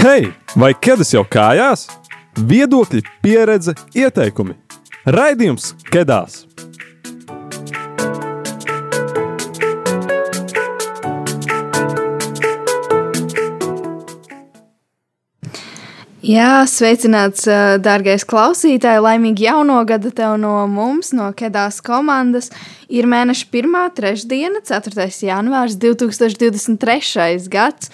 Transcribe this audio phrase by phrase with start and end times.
[0.00, 1.82] Hei, vai ķēdes jau kājās?
[2.48, 4.54] Viedokļi, pieredze, ieteikumi.
[5.04, 6.46] Raidījums Kedās!
[16.24, 17.44] Jā, sveicināts,
[17.84, 19.02] dārgais klausītāj!
[19.04, 22.48] Laimīgi jauno gadu tev no mums, no Kedās komandas!
[22.88, 23.78] Ir mēneša 1.
[24.00, 25.10] trešdiena, 4.
[25.28, 27.52] janvārs 2023.
[27.52, 27.92] gads.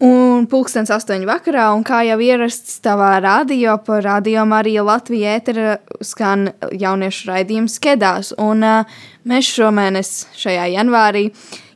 [0.00, 5.74] Un pulkstenis astoņi vakarā, un kā jau ierasts tavā radio, pa radio Marija Latvija ētera
[6.00, 8.30] skan jauniešu raidījums Kedās.
[8.40, 8.94] Un uh,
[9.28, 11.26] mēs šomēnes šajā janvārī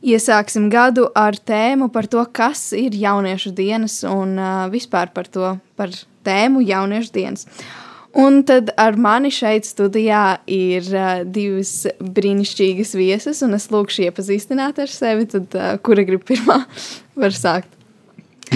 [0.01, 5.53] iesāksim gadu ar tēmu par to, kas ir jauniešu dienas un uh, vispār par to,
[5.77, 5.93] par
[6.25, 7.45] tēmu jauniešu dienas.
[8.17, 14.81] Un tad ar mani šeit studijā ir uh, divas brīnišķīgas viesas, un es lūkšu iepazīstināt
[14.81, 16.63] ar sevi, tad uh, kura grib pirmā
[17.21, 17.69] var sākt.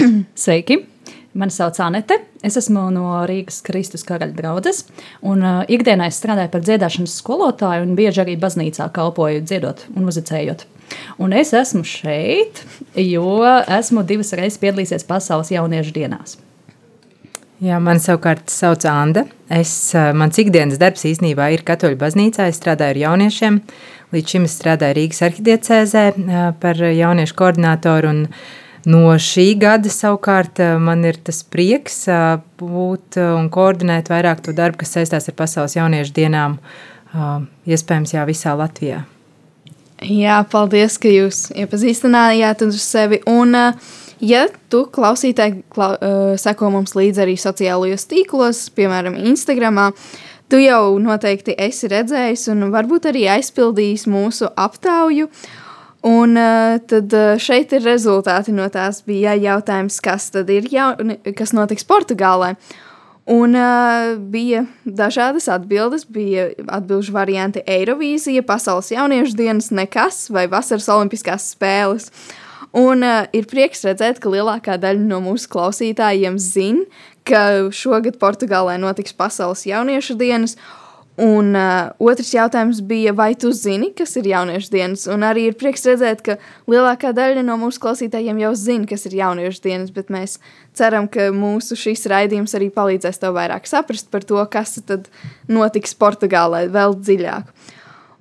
[0.34, 0.86] Sveiki!
[1.32, 2.16] Mani sauc Anete.
[2.42, 4.82] Es esmu no Rīgas Kristus karaļa draugas.
[5.26, 10.08] Un uh, ikdienā es strādāju par dziedāšanas skolotāju un bieži arī baznīcā kalpoju dziedot un
[10.08, 10.64] muzicējot.
[11.22, 12.64] Un es esmu šeit,
[12.98, 16.38] jo esmu divas reizes piedalījies pasaules jauniešu dienās.
[17.62, 19.26] Jā, man savukārt sauc Anna.
[19.52, 22.48] Es, uh, mans ikdienas darbs īstenībā ir katoļu baznīcā.
[22.50, 23.60] Es strādāju ar jauniešiem.
[24.16, 28.16] Līdz šim es strādāju Rīgas arhidiecēzē uh, par jauniešu koordinātoru.
[28.16, 33.50] Un, uh, No šī gada savukārt eh, man ir tas prieks eh, būt eh, un
[33.52, 36.58] koordinēt vairāk to darbu, kas saistās ar Pasaules jauniešu dienām,
[37.66, 39.02] iespējams, jā, visā Latvijā.
[40.06, 43.18] Jā, paldies, ka jūs iepazīstinājāt uz sevi.
[43.28, 43.56] Un,
[44.22, 45.96] ja tu klausītāji klau,
[46.38, 49.88] seko mums līdzi arī sociālajos tīklos, piemēram, Instagramā,
[50.48, 55.26] tu jau noteikti esi redzējis un varbūt arī aizpildījis mūsu aptauju.
[56.06, 59.02] Un uh, tad uh, šeit ir rezultāti no tās.
[59.04, 62.54] Bija jautājums, kas tad ir jaun, kas notiks Portugālē.
[63.30, 66.06] Un uh, bija dažādas atbildes.
[66.08, 72.08] Bija atbildžu varianti Eirovīzija, Pasaules jauniešu dienas, nekas vai Vasaras Olimpiskās spēles.
[72.72, 76.86] Un uh, ir prieks redzēt, ka lielākā daļa no mūsu klausītājiem zina,
[77.28, 80.56] ka šogad Portugālē notiks Pasaules jauniešu dienas.
[81.20, 85.02] Un uh, otrs jautājums bija, vai tu zini, kas ir jauniešu dienas?
[85.10, 86.36] Un arī ir prieks redzēt, ka
[86.70, 90.38] lielākā daļa no mūsu klausītājiem jau zina, kas ir jauniešu dienas, bet mēs
[90.78, 95.10] ceram, ka mūsu šis raidījums arī palīdzēs tev vairāk saprast par to, kas tad
[95.50, 97.52] notiks Portugālē vēl dziļāk.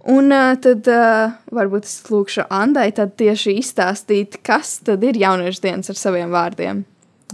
[0.10, 5.94] Un uh, tad uh, varbūt es lūkšu Andai tieši izstāstīt, kas tad ir jauniešu dienas
[5.94, 6.84] ar saviem vārdiem.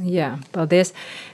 [0.03, 0.89] Jā, paldies.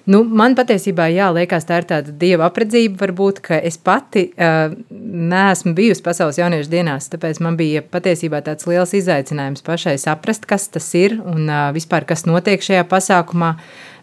[0.06, 4.76] Nu, man patiesībā jā, liekas, tā ir tāda dieva apredzība, varbūt, ka es pati uh,
[4.92, 10.68] neesmu bijusi pasaules jauniešu dienās, tāpēc man bija patiesībā tāds liels izaicinājums pašai saprast, kas
[10.70, 13.56] tas ir un uh, vispār, kas notiek šajā pasākumā,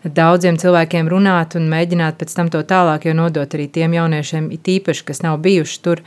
[0.03, 5.07] daudziem cilvēkiem runāt un mēģināt pēc tam to tālāk nodot arī tiem jauniešiem, it īpaši,
[5.07, 6.03] kas nav bijuši tur.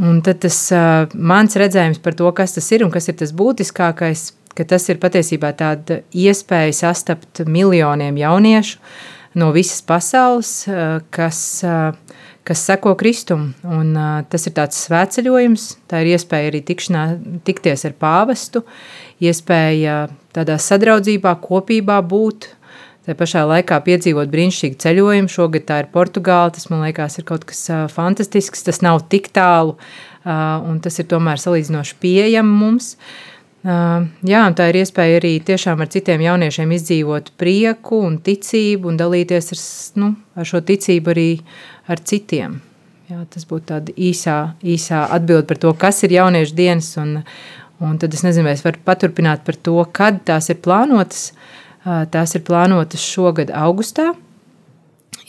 [0.00, 3.32] Un tad tas uh, mans redzējums par to, kas tas ir un kas ir tas
[3.36, 8.78] būtiskākais, ka tas ir patiesībā tāda iespēja sastapt miljoniem jauniešu
[9.34, 11.92] no visas pasaules, eh, kas, eh,
[12.44, 13.54] kas seko Kristum.
[13.64, 18.64] Un, eh, tas ir tāds svētceļojums, tā ir iespēja arī tikšanā, tikties ar pāvestu,
[19.20, 22.48] iespēja tādā sadraudzībā, kopībā būt.
[23.06, 25.28] Tā pašā laikā piedzīvot brīnišķīgu ceļojumu.
[25.28, 26.52] Šogad tā ir Portugāla.
[26.52, 28.62] Tas man liekas, ir kaut kas fantastisks.
[28.62, 29.76] Tas nav tik tālu,
[30.24, 32.94] un tas ir tomēr salīdzinoši pieejams mums.
[32.94, 33.31] Uh,
[33.62, 38.98] Jā, un tā ir iespēja arī tiešām ar citiem jauniešiem izdzīvot prieku un ticību un
[38.98, 39.60] dalīties ar,
[40.02, 41.26] nu, ar šo ticību arī
[41.86, 42.56] ar citiem.
[43.12, 44.36] Jā, tas būtu tāda īsā,
[44.66, 46.90] īsā atbilde par to, kas ir jauniešu dienas.
[46.98, 47.20] Un,
[47.82, 51.30] un tad es nezinu, vai es varu paturpināt par to, kad tās ir plānotas.
[51.82, 54.12] Tās ir plānotas šogad augustā.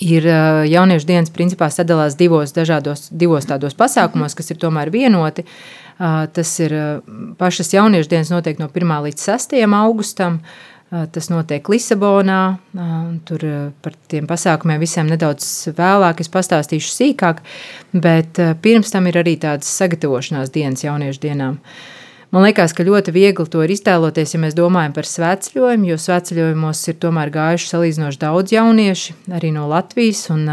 [0.01, 0.25] Ir
[0.71, 5.45] jauniešu dienas principā sadalās divos dažādos, divos tādos pasākumos, kas ir tomēr vienoti.
[5.45, 5.83] Uh,
[6.33, 6.73] Tas ir
[7.37, 8.93] pašas jauniešu dienas notiek no 1.
[9.07, 9.57] līdz 6.
[9.77, 10.39] augustam.
[10.89, 12.57] Tas notiek Lisabonā.
[13.25, 13.45] Tur
[13.81, 17.41] par tiem pasākumiem visiem nedaudz vēlāk es pastāstīšu sīkāk,
[17.97, 21.57] bet pirms tam ir arī tādas sagatavošanās dienas jauniešu dienām.
[22.33, 26.79] Man liekas, ka ļoti viegli to ir iztēloties, ja mēs domājam par svētceļojumu, jo svētceļojumos
[26.89, 30.23] ir tomēr gājuši salīdzinoši daudz jaunieši, arī no Latvijas.
[30.33, 30.47] Un,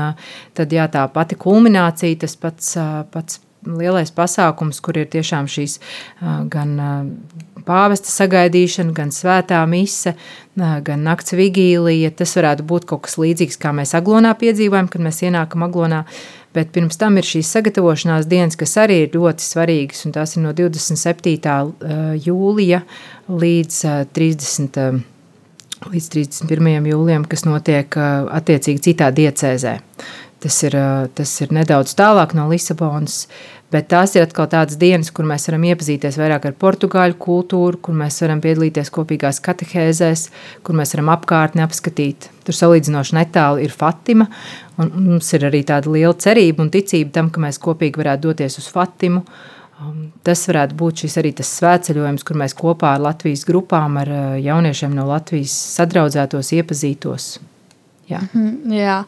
[0.58, 2.74] tad, jā, tā pati kulminācija, tas pats,
[3.14, 5.78] pats lielais pasākums, kur ir tiešām šīs
[6.52, 6.76] gan
[7.64, 10.14] pāvesta sagaidīšana, gan svētā mise,
[10.56, 12.12] gan nakts vigīlija.
[12.16, 16.04] Tas varētu būt kaut kas līdzīgs, kā mēs aglonā piedzīvojam, kad mēs ienākam aglonā.
[16.54, 20.42] Bet pirms tam ir šīs sagatavošanās dienas, kas arī ir ļoti svarīgas, un tās ir
[20.42, 21.36] no 27.
[22.24, 22.80] jūlija
[23.30, 23.76] līdz
[24.16, 24.80] 30.
[25.92, 26.90] līdz 31.
[26.90, 29.78] jūlijam, kas notiek attiecīgi citā diecēzē.
[30.40, 30.74] Tas ir,
[31.14, 33.26] tas ir nedaudz tālāk no Lisabonas,
[33.70, 37.98] bet tās ir atkal tādas dienas, kur mēs varam iepazīties vairāk ar portugāļu kultūru, kur
[38.00, 40.24] mēs varam piedalīties kopīgās katehēzēs,
[40.64, 42.30] kur mēs varam apkārtni apskatīt.
[42.46, 44.30] Tur salīdzinoši netālu ir Fatima,
[44.80, 48.58] un mums ir arī tāda liela cerība un ticība tam, ka mēs kopīgi varētu doties
[48.62, 49.24] uz Fatimu.
[49.80, 54.10] Um, tas varētu būt šis arī tas svētceļojums, kur mēs kopā ar Latvijas grupām, ar
[54.40, 57.30] jauniešiem no Latvijas sadraudzētos, iepazītos.
[58.10, 58.20] Jā.
[58.32, 59.04] -hmm, jā.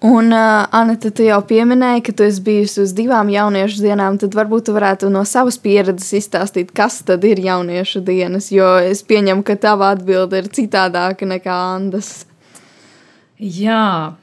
[0.00, 4.16] Un, uh, Anita, tu jau pieminēji, ka tu esi bijusi uz divām jauniešu dienām.
[4.20, 8.48] Tad varbūt tu varētu no savas pieredzes izstāstīt, kas tad ir jauniešu dienas.
[8.48, 12.24] Jo es pieņemu, ka tava atbilde ir citādāka nekā Andas.
[13.36, 14.16] Jā,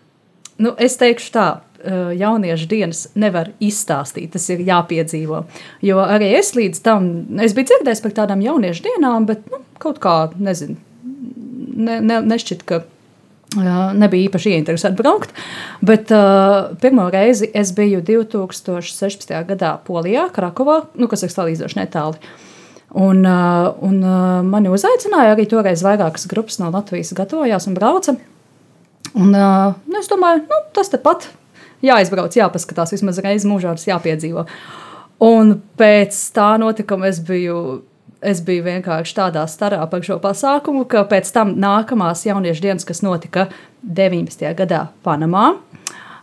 [0.63, 1.47] nu, es teikšu tā.
[1.87, 5.43] Jauniešu dienas nevar izstāstīt, tas ir jāpiedzīvo.
[5.85, 7.05] Jo arī es līdz tam,
[7.45, 10.73] es biju dzirdējis par tādām jauniešu dienām, bet nu, kaut kā, nezinu,
[11.77, 12.81] ne, ne, nešķiet, ka
[13.55, 15.31] nebija īpaši ieinteresēti braukt.
[15.85, 19.31] Bet uh, pirmo reizi es biju 2016.
[19.47, 22.17] gadā Polijā, Krakovā, nu, kas ir salīdzinoši netālu.
[22.97, 28.17] Un, uh, un uh, mani uzaicināja arī toreiz vairākas grupas no Latvijas, gatavojās un brauca.
[29.17, 31.29] Un, nu, es domāju, nu, tas tepat
[31.85, 34.45] jāizbrauc, jāpaskatās, vismaz reizi mūžā tas jāpiedzīvo.
[35.25, 37.61] Un pēc tā notikuma es biju
[38.21, 43.03] es biju vienkārši tādā starā par šo pasākumu, ka pēc tam nākamās jauniešu dienas, kas
[43.05, 43.47] notika
[43.83, 44.47] 19.
[44.57, 45.51] gadā Panamā.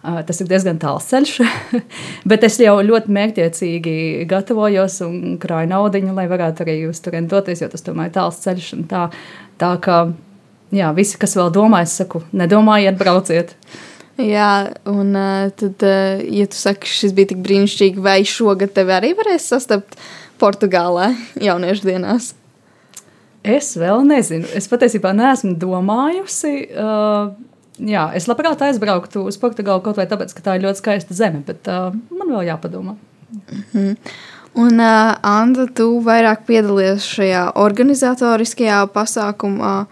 [0.04, 1.38] Tas ir diezgan tāls ceļš,
[2.30, 3.94] bet es jau ļoti mērķiecīgi
[4.28, 8.42] gatavojos un krāju naudu, lai varētu arī uz turieni doties, jo tas tomēr ir tāls
[8.44, 8.68] ceļš.
[8.90, 9.06] Tā,
[9.62, 10.02] tā kā
[10.72, 13.56] jā, visi, kas vēl domā, es saku, nedomājiet, brauciet.
[14.16, 15.16] Jā, un
[15.58, 20.04] tad, ja tu saki, šis bija tik brīnišķīgi, vai šogad tevi arī varēs sastapt uh,
[20.40, 22.32] Portugālē jauniešu dienās?
[23.44, 24.48] Es vēl nezinu.
[24.56, 26.52] Es patiesībā neesmu domājusi.
[26.72, 27.34] Uh,
[27.78, 31.42] jā, es labprāt aizbrauktu uz Portugāli kaut vai tāpēc, ka tā ir ļoti skaista zeme,
[31.46, 32.96] bet uh, man vēl jāpadomā.
[33.34, 33.96] Mm -hmm.
[34.54, 39.86] Un, uh, Anna, tu vairāk piedalies šajā organizatoriskajā pasākumā,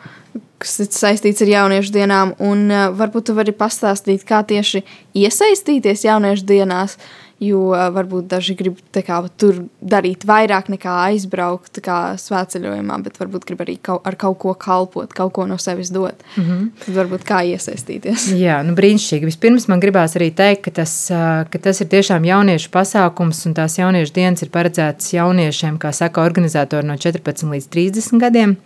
[0.62, 4.85] kas ir saistīts ar jauniešu dienām, un uh, varbūt tu vari pastāstīt, kā tieši
[5.25, 6.97] iesaistīties jauniešu dienās.
[6.97, 11.81] Uh, Jo varbūt daži grib kā, tur darīt vairāk nekā aizbraukt
[12.23, 16.23] svētceļojumā, bet varbūt grib arī kaut, ar kaut ko kalpot, kaut ko no sevis dot.
[16.37, 16.70] Mm -hmm.
[16.85, 18.29] Tad varbūt kā iesaistīties.
[18.44, 19.26] Jā, nu brīnišķīgi.
[19.26, 21.09] Vispirms man gribās arī teikt, ka tas,
[21.50, 26.23] ka tas ir tiešām jauniešu pasākums, un tās jauniešu dienas ir paredzētas jauniešiem, kā saka
[26.23, 28.56] organizatori, no 14 līdz 30 gadiem.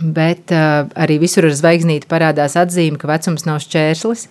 [0.00, 4.28] Bet uh, arī visur ar zvaigznīti parādās atzīme, ka vecums nav šķērslis.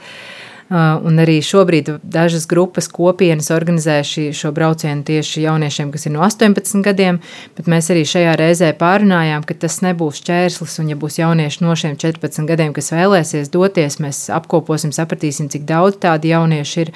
[0.73, 6.13] Uh, un arī šobrīd dažas grupas kopienas organizē šī, šo braucienu tieši jauniešiem, kas ir
[6.15, 7.19] no 18 gadiem,
[7.57, 11.75] bet mēs arī šajā reizē pārunājām, ka tas nebūs čērslis, un ja būs jaunieši no
[11.77, 16.93] šiem 14 gadiem, kas vēlēsies doties, mēs apkoposim, sapratīsim, cik daudz tādu jauniešu ir,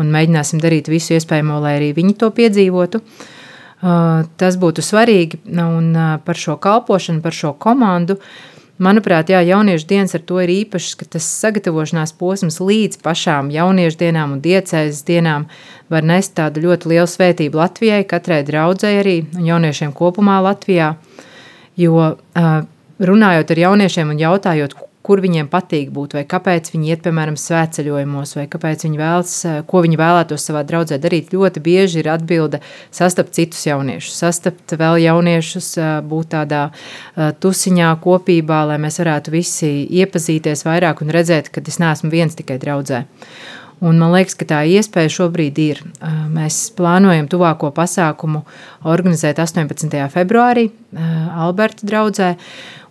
[0.00, 3.04] un mēģināsim darīt visu iespējamo, lai arī viņi to piedzīvotu.
[3.04, 3.28] Uh,
[3.80, 5.92] tas būtu svarīgi, un
[6.24, 8.18] par šo kalpošanu, par šo komandu
[8.80, 13.98] Manuprāt, jā, jauniešu dienas ar to ir īpašs, ka tas sagatavošanās posms līdz pašām jauniešu
[14.00, 15.44] dienām un diecēzes dienām
[15.92, 20.94] var nest tādu ļoti lielu svētību Latvijai, katrai draudzē arī un jauniešiem kopumā Latvijā.
[21.76, 22.14] Jo
[23.10, 28.34] runājot ar jauniešiem un jautājot, kur viņiem patīk būt, vai kāpēc viņi iet, piemēram, svētceļojumos,
[28.36, 31.32] vai kāpēc viņi vēlas, eh, ko viņi vēlētos savā draudzē darīt.
[31.32, 32.60] Ļoti bieži ir atbilde
[32.92, 39.30] sastapt citus jauniešus, sastapt vēl jauniešus, eh, būt tādā eh, tusiņā kopībā, lai mēs varētu
[39.30, 43.06] visi iepazīties vairāk un redzēt, ka es neesmu viens tikai draudzē.
[43.80, 45.78] Un man liekas, ka tā iespēja šobrīd ir.
[46.28, 48.42] Mēs plānojam tuvāko pasākumu
[48.84, 50.10] organizēt 18.
[50.12, 50.70] februārī
[51.32, 52.36] Alberta draudzē.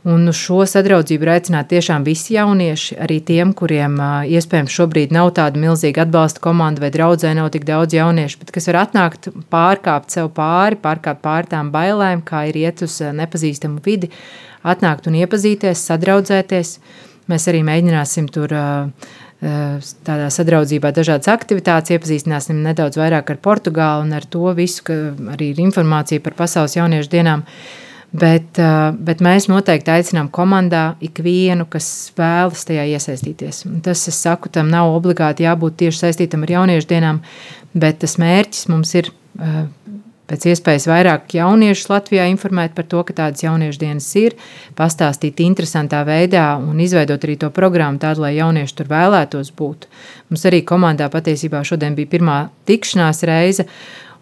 [0.10, 3.98] Un uz šo sadraudzību ir aicināti tiešām visi jaunieši, arī tiem, kuriem
[4.32, 8.70] iespējams šobrīd nav tāda milzīga atbalsta komanda vai draudzē nav tik daudz jauniešu, bet kas
[8.72, 14.10] var atnākt, pārkāpt sev pāri, pārkāpt pāri tām bailēm, kā ir iet uz nepazīstamu vidi,
[14.66, 16.78] atnākt un iepazīties, sadraudzēties.
[17.30, 18.56] Mēs arī mēģināsim tur
[19.40, 24.98] tādā sadraudzībā dažādas aktivitātes, iepazīstināsim nedaudz vairāk ar Portugālu un ar to visu, ka
[25.36, 27.46] arī ir informācija par pasaules jauniešu dienām.
[28.10, 33.68] Bet, eh, bet mēs noteikti aicinām komandā ikvienu, kas vēlas tajā iesaistīties.
[33.70, 37.22] Un tas, es saku, tam nav obligāti jābūt tieši saistītam ar jauniešu dienām,
[37.78, 39.68] bet tas mērķis mums ir eh,
[40.30, 44.34] pēc iespējas vairāk jauniešus Latvijā informēt par to, ka tādas jauniešu dienas ir,
[44.78, 49.86] pastāstīt interesantā veidā un izveidot arī to programmu tādu, lai jaunieši tur vēlētos būt.
[50.34, 53.70] Mums arī komandā patiesībā šodien bija pirmā tikšanās reize,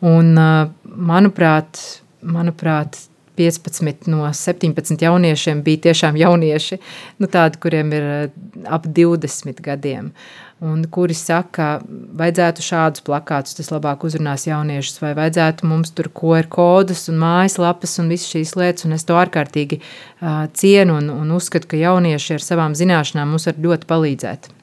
[0.04, 1.86] un eh, manuprāt,
[2.28, 6.80] manuprāt 15 no 17 jauniešiem bija tiešām jaunieši,
[7.22, 8.10] nu, tādi, kuriem ir
[8.66, 10.12] ap 20 gadiem.
[10.58, 11.84] Un kuri saka,
[12.18, 18.00] vajadzētu šādus plakātus, tas labāk uzrunās jauniešus, vai vajadzētu mums tur QR kodus un mājaslapas
[18.02, 18.90] un visas šīs lietas.
[18.90, 23.46] Un es to ārkārtīgi uh, cienu un, un uzskatu, ka jaunieši ar savām zināšanām mums
[23.52, 24.57] var ļoti palīdzēt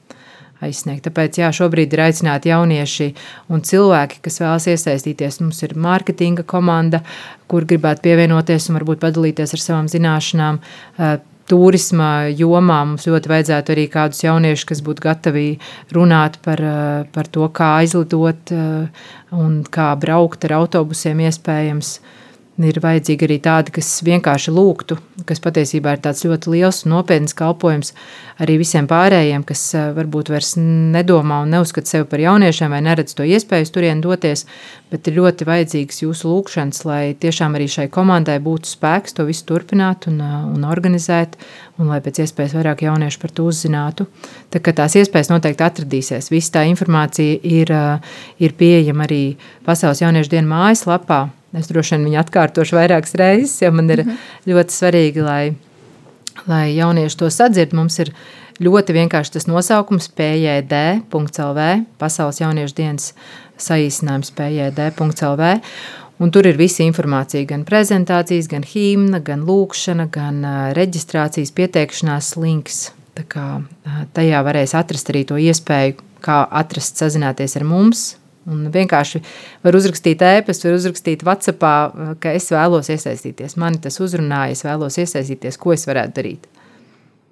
[0.63, 1.05] aizsniegt.
[1.07, 3.11] Tāpēc jā, šobrīd ir aicināti jaunieši
[3.51, 5.41] un cilvēki, kas vēlas iesaistīties.
[5.43, 7.03] Mums ir mārketinga komanda,
[7.51, 10.61] kur gribētu pievienoties un varbūt padalīties ar savām zināšanām.
[11.45, 15.47] Turisma jomā mums ļoti vajadzētu arī kādus jauniešus, kas būtu gatavi
[15.93, 16.63] runāt par,
[17.13, 18.53] par to, kā aizlidot
[19.35, 21.97] un kā braukt ar autobusiem iespējams.
[21.99, 22.21] Uh,
[22.55, 24.95] Ir vajadzīgi arī tādi, kas vienkārši lūgtu,
[25.27, 27.91] kas patiesībā ir tāds ļoti liels un nopietns kalpojums
[28.39, 33.17] arī visiem pārējiem, kas eh, varbūt vairs nedomā un neuzskata sevi par jauniešiem vai neredz
[33.17, 34.45] to iespēju turien doties,
[34.87, 39.43] bet ir ļoti vajadzīgs jūsu lūgšanas, lai tiešām arī šai komandai būtu spēks to visu
[39.51, 41.35] turpināt un, eh, un organizēt,
[41.75, 44.07] un lai pēc iespējas vairāk jauniešu par to uzzinātu.
[44.55, 46.31] Tā kā tās iespējas noteikti atradīsies.
[46.31, 47.99] Visa tā informācija ir, eh,
[48.39, 49.25] ir pieejama arī
[49.67, 54.09] Pasaules jauniešu dienu mājaslapā Es droši vien viņu atkārtošu vairākas reizes, jo man ir mm
[54.09, 54.51] -hmm.
[54.51, 55.55] ļoti svarīgi, lai,
[56.47, 57.73] lai jaunieši to sadzird.
[57.73, 58.11] Mums ir
[58.59, 63.13] ļoti vienkārši tas nosaukums PJD.CLV, Pasaules jauniešu dienas
[63.57, 65.59] saīsinājums PJD.CLV.
[66.19, 70.45] Un tur ir visa informācija, gan prezentācijas, gan himna, gan lūkšana, gan
[70.77, 72.91] reģistrācijas pieteikšanās links.
[73.15, 73.61] Tā kā,
[74.15, 79.21] tajā varēs atrast arī to iespēju, kā atrast, sazināties ar mums, Un vienkārši
[79.65, 81.63] var uzrakstīt ēpastu, var uzrakstīt WhatsApp,
[82.21, 83.57] ka es vēlos iesaistīties.
[83.61, 86.45] Mani tas uzrunāja, es vēlos iesaistīties, ko es varētu darīt.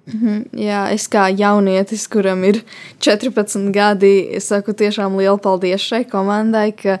[0.04, 2.62] Mm -hmm, jā, es kā jaunietis, kuram ir
[3.00, 6.98] 14 gadi, saku tiešām lielu paldies šai komandai, ka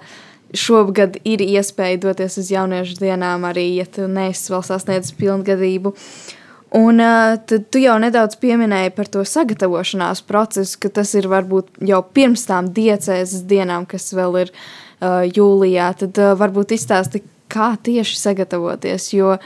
[0.54, 5.88] šogad ir iespēja doties uz jauniešu dienām arī, ja tu neesi vēl sasniedzis pilngadību.
[5.88, 6.43] Uh,
[6.74, 6.98] Un
[7.46, 12.42] tad tu jau nedaudz pieminēji par to sagatavošanās procesu, ka tas ir varbūt jau pirms
[12.48, 15.92] tām diecēzes dienām, kas vēl ir uh, jūlijā.
[16.02, 19.36] Tad uh, varbūt izstāsti, kā tieši sagatavoties, jo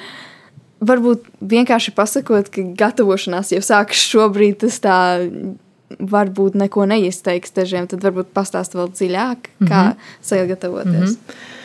[0.88, 4.98] varbūt vienkārši pasakot, ka gatavošanās jau sākas šobrīd, tas tā
[5.98, 10.10] varbūt neko neizteiks dažiem, tad varbūt pastāst vēl dziļāk, kā mm -hmm.
[10.32, 10.94] sagatavoties.
[10.94, 11.57] Mm -hmm.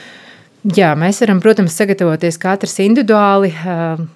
[0.64, 3.50] Jā, mēs varam, protams, sagatavoties katrs individuāli,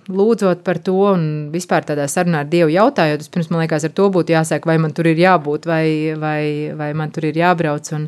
[0.08, 3.26] lūdzot par to un vispār tādā sarunā ar Dievu jautājot.
[3.34, 6.94] Pirms man liekas, ar to būtu jāsāk, vai man tur ir jābūt, vai, vai, vai
[6.96, 7.92] man tur ir jābrauc.
[7.98, 8.08] Un,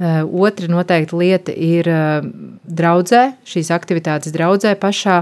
[0.00, 1.84] Otra noteikti lieta ir
[2.64, 5.18] draudzē, šīs aktivitātes draudzē pašā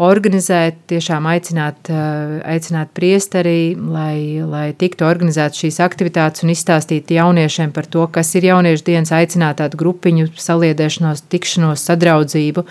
[0.00, 7.72] organizēt, tiešām aicināt, eh, aicināt priesteri, lai, lai tiktu organizētas šīs aktivitātes un izstāstīt jauniešiem
[7.72, 12.64] par to, kas ir jauniešu dienas, aicināt tādu grupiņu saliedēšanos, tikšanos, sadraudzību.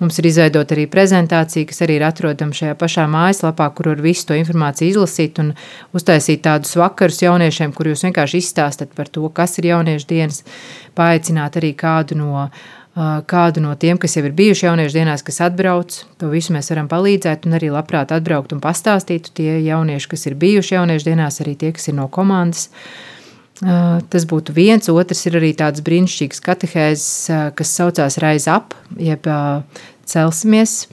[0.00, 4.26] Mums ir izveidota arī prezentācija, kas arī ir atrodama šajā pašā mājaslapā, kur var visu
[4.26, 5.54] to informāciju izlasīt un
[5.94, 10.44] uztaisīt tādus vakarus jauniešiem, kur jūs vienkārši izstāstat par to, kas ir jauniešu dienas,
[10.94, 12.50] paaicināt arī kādu no
[12.94, 15.96] kādu no tiem, kas jau ir bijuši jauniešu dienās, kas atbrauc.
[16.20, 20.38] To visu mēs varam palīdzēt, un arī labprāt atbraukt un pastāstīt tie jaunieši, kas ir
[20.38, 22.68] bijuši jauniešu dienās, arī tie, kas ir no komandas.
[23.58, 27.10] Tas būtu viens, otrs ir arī tāds brīnišķīgs katehēzes,
[27.58, 29.26] kas saucās Rise Up, jeb
[30.10, 30.84] celsimies,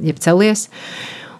[0.00, 0.68] jeb celies.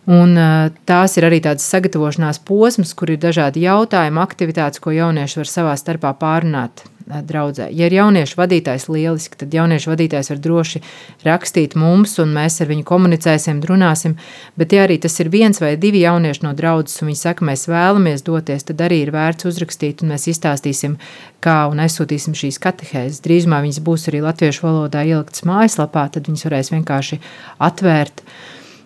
[0.04, 0.37] Un,
[0.84, 5.78] tās ir arī tādas sagatavošanās posms, kur ir dažādi jautājumi, aktivitātes, ko jaunieši var savā
[5.80, 7.68] starpā pārunāt draudzē.
[7.73, 10.80] Ja ir jauniešu vadītājs lieliski, tad jauniešu vadītājs var droši
[11.25, 14.16] rakstīt mums, un mēs ar viņu komunicēsim, runāsim.
[14.61, 17.66] Bet, ja arī tas ir viens vai divi jaunieši no draudzes, un viņi saka, mēs
[17.68, 20.96] vēlamies doties, tad arī ir vērts uzrakstīt, un mēs izstāstīsim,
[21.44, 23.23] kā un aizsūtīsim šīs katehēzes.
[23.25, 27.20] Drīzumā viņas būs arī latviešu valodā ieliktas mājaslapā, tad viņas varēs vienkārši
[27.68, 28.25] atvērt.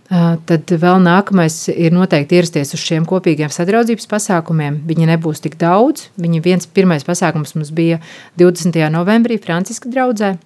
[0.08, 4.80] Tad vēl nākamais ir noteikti ierasties uz šiem kopīgiem sadraudzības pasākumiem.
[4.88, 6.06] Viņi nebūs tik daudz.
[6.16, 8.00] Viņa viens pirmais pasākums mums bija
[8.40, 8.78] 20.
[8.94, 10.38] novembrī Franciska draudzē.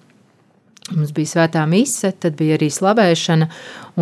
[0.91, 3.45] Mums bija svētā mise, tad bija arī slavēšana,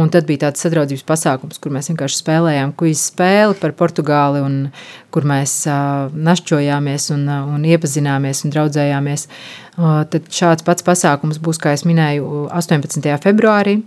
[0.01, 4.55] un tad bija tāds sadraudzības pasākums, kur mēs vienkārši spēlējām kuģis spēli par Portugāli, un
[5.13, 9.27] kur mēs uh, našķojāmies un, uh, un iepazināmies un draudzējāmies.
[9.77, 13.13] Uh, tad šāds pats pasākums būs, kā jau minēju, 18.
[13.29, 13.77] februārī.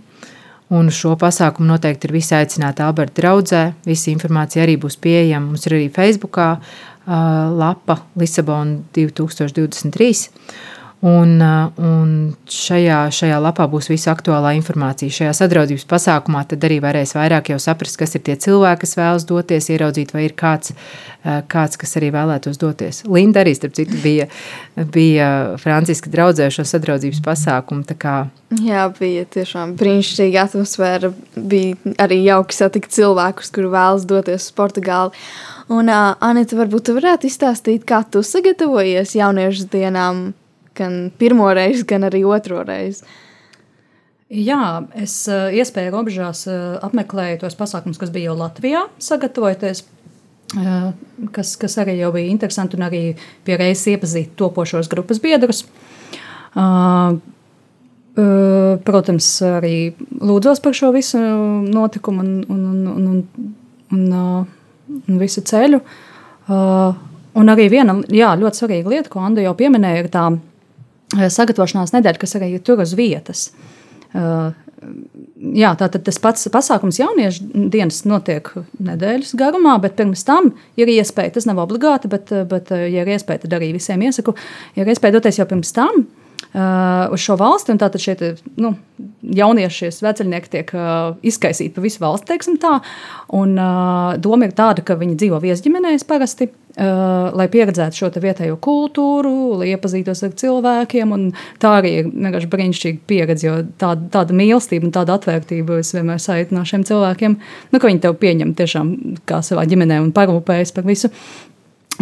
[0.73, 3.61] Un šo pasākumu noteikti ir visi aicināti Alberta draudzē.
[3.85, 5.51] Visa informācija arī būs pieejama.
[5.51, 6.47] Mums ir arī Facebookā
[7.05, 10.31] lapa Lisabona 2023.
[11.05, 11.35] Un,
[11.77, 12.11] un
[12.49, 15.13] šajā, šajā lapā būs visa aktuālā informācija.
[15.13, 19.67] Šajā sadraudzības pasākumā tad arī varēs vairāk saprast, kas ir tie cilvēki, kas vēlas doties,
[19.69, 20.71] ieraudzīt, vai ir kāds,
[21.51, 23.03] kāds kas arī vēlētos doties.
[23.05, 24.25] Linda arī, starp citu, bija,
[24.95, 25.27] bija
[25.61, 27.83] Franciska draudzē šo sadraudzības pasākumu.
[28.63, 31.11] Jā, bija tiešām brīnišķīga atmosfēra.
[31.35, 35.13] Bija arī jauki satikt cilvēkus, kuri vēlas doties uz Portugāli.
[35.69, 40.27] Un, uh, Anita, varbūt tu varētu izstāstīt, kā tu sagatavojies jauniešu dienām
[40.75, 43.05] gan pirmo reizi, gan arī otro reizi.
[44.25, 49.83] Jā, es uh, iespēju robežās uh, apmeklēju tos pasākumus, kas bija jau Latvijā, sagatavojoties,
[50.57, 50.87] uh,
[51.35, 53.03] kas, kas arī jau bija interesanti, un arī
[53.45, 55.63] pie reizes iepazīt topošos grupas biedrus.
[56.55, 57.21] Uh,
[58.15, 59.91] protams, arī
[60.23, 63.55] lūdzos par šo visu notikumu un, un, un, un,
[63.91, 65.81] un, uh, un visu ceļu.
[66.47, 66.95] Uh,
[67.35, 70.54] un arī viena jā, ļoti svarīga lieta, ko Anna jau pieminēja, ir tā Eh,
[71.13, 73.49] sagatavošanās nedēļa, kas arī ir uz vietas.
[74.15, 74.53] Uh,
[75.55, 78.47] jā, tātad tas pats pasākums jauniešu dienas notiek
[78.83, 83.45] nedēļas garumā, bet pirms tam ir iespēja, tas nav obligāti, bet, bet ja ir iespēja,
[83.45, 84.35] tad arī visiem iesaku,
[84.79, 88.75] ir iespēja doties jau pirms tam uh, uz šo valsti, un tātad šie nu,
[89.35, 92.77] jaunieši, vecāki tiek uh, izkaisīti pa visu valsti, teiksim tā,
[93.35, 98.57] un uh, doma ir tāda, ka viņi dzīvo viesģimenēs parasti, Uh, lai pieredzētu šo vietējo
[98.59, 101.13] kultūru, lai iepazītos ar cilvēkiem.
[101.63, 106.19] Tā arī ir vienkārši brīnišķīga pieredze, jo tāda, tāda mīlestība un tāda atvērtība es vienmēr
[106.19, 107.39] sajūtu no šiem cilvēkiem,
[107.71, 108.93] nu, ka viņi tevi pieņem tiešām
[109.29, 111.11] kā savā ģimenē un parūpējas par visu.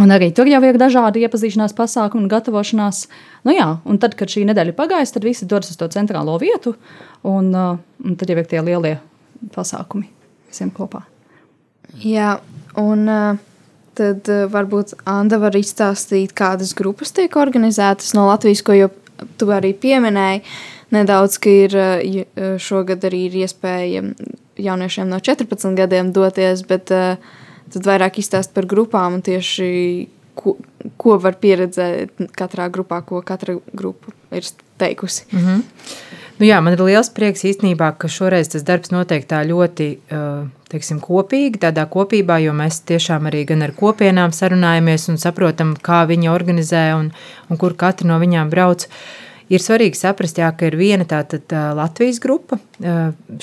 [0.02, 3.04] Un arī tur jau ir dažādi iepazīšanās pasākumi un gatavošanās.
[3.46, 6.74] Nu jā, un tad, kad šī nedēļa pagājas, tad visi dodas uz to centrālo vietu,
[7.30, 8.96] un, uh, un tad jau ir tie lielie
[9.54, 10.10] pasākumi
[10.50, 11.04] visiem kopā.
[12.02, 12.40] Jā,
[12.82, 13.38] un uh,
[13.98, 18.90] tad uh, varbūt Anna var izstāstīt, kādas grupas tiek organizētas no Latvijas, ko jau
[19.38, 20.44] tu arī pieminēji.
[20.94, 24.04] Nedaudz, ka ir uh, šogad arī ir iespēja
[24.62, 27.16] jauniešiem no 14 gadiem doties, bet uh,
[27.74, 29.70] tad vairāk izstāst par grupām un tieši
[30.38, 30.58] ko,
[30.98, 34.48] ko var pieredzēt katrā grupā, ko katra grupa ir
[34.82, 35.26] teikusi.
[35.32, 35.64] Mm -hmm.
[36.40, 39.90] Nu jā, man ir liels prieks īstenībā, ka šoreiz tas darbs notiek tā ļoti
[40.74, 46.04] teiksim, kopīgi, tādā kopībā, jo mēs tiešām arī gan ar kopienām sarunājamies un saprotam, kā
[46.10, 47.12] viņi organizē un,
[47.50, 48.88] un kur katra no viņām brauc.
[49.54, 52.58] Ir svarīgi saprast, jā, ka ir viena tāda tā, Latvijas grupa.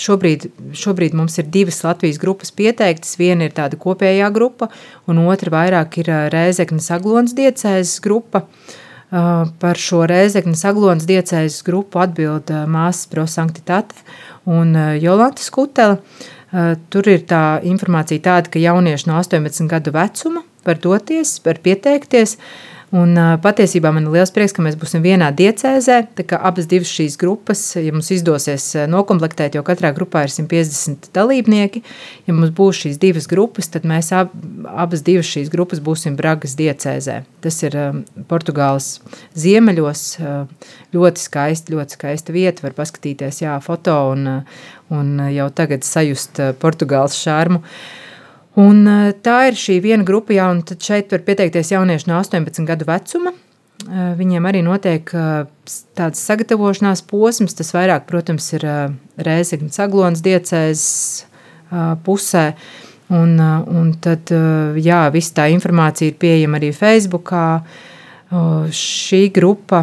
[0.01, 3.15] Šobrīd, šobrīd mums ir divas Latvijas grupas pieteiktas.
[3.21, 4.73] Viena ir tāda kopējā grupa,
[5.07, 8.43] un otra vairāk ir Rēzeknas Aglons diecēzes grupa.
[8.49, 8.80] Uh,
[9.11, 13.97] Par šo Rēzeknas Aglonas diecējas grupu atbild māsas prosanktitāte
[14.47, 15.99] un Jolanta Skutela.
[16.91, 22.37] Tur ir tā informācija tāda, ka jaunieši no 18 gadu vecuma var doties, var pieteikties,
[22.91, 26.01] Un, patiesībā man ir liels prieks, ka mēs būsim vienā diecēzē.
[26.41, 31.85] Abas šīs grupas, ja mums izdosies noklāpēt, jo katrā grupā ir 150 dalībnieki,
[32.27, 34.35] ja mums būs šīs divas grupas, tad mēs ab,
[34.67, 37.21] abas šīs grupas būsim Bragas diecēzē.
[37.47, 37.79] Tas ir
[38.27, 38.97] Portugāles
[39.39, 40.05] ziemeļos.
[40.91, 42.67] Ļoti skaisti, ļoti skaista vieta.
[42.67, 44.27] Var paskatīties, jā, foto un,
[44.91, 47.63] un jau tagad sajust Portugāles šārmu.
[47.63, 48.00] Uh,
[48.59, 52.67] Un eh, tā ir šī viena grupa, jā, un šeit var pieteikties jaunieši no 18
[52.67, 53.33] gadu vecuma.
[53.87, 55.47] Eh, viņiem arī notiek eh,
[55.99, 58.67] tāds sagatavošanās posms, tas vairāk, protams, ir
[59.21, 60.85] Rēzeknas Aglons diecēs
[62.05, 62.47] pusē.
[63.11, 64.31] Un, un tad,
[64.79, 67.47] jā, viss tā informācija ir pieejama arī Facebookā.
[68.75, 69.81] Šī grupa,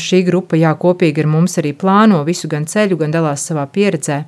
[0.00, 4.22] šī grupa jā, kopīgi ar mums arī plāno visu gan ceļu, gan dalās savā pieredzē.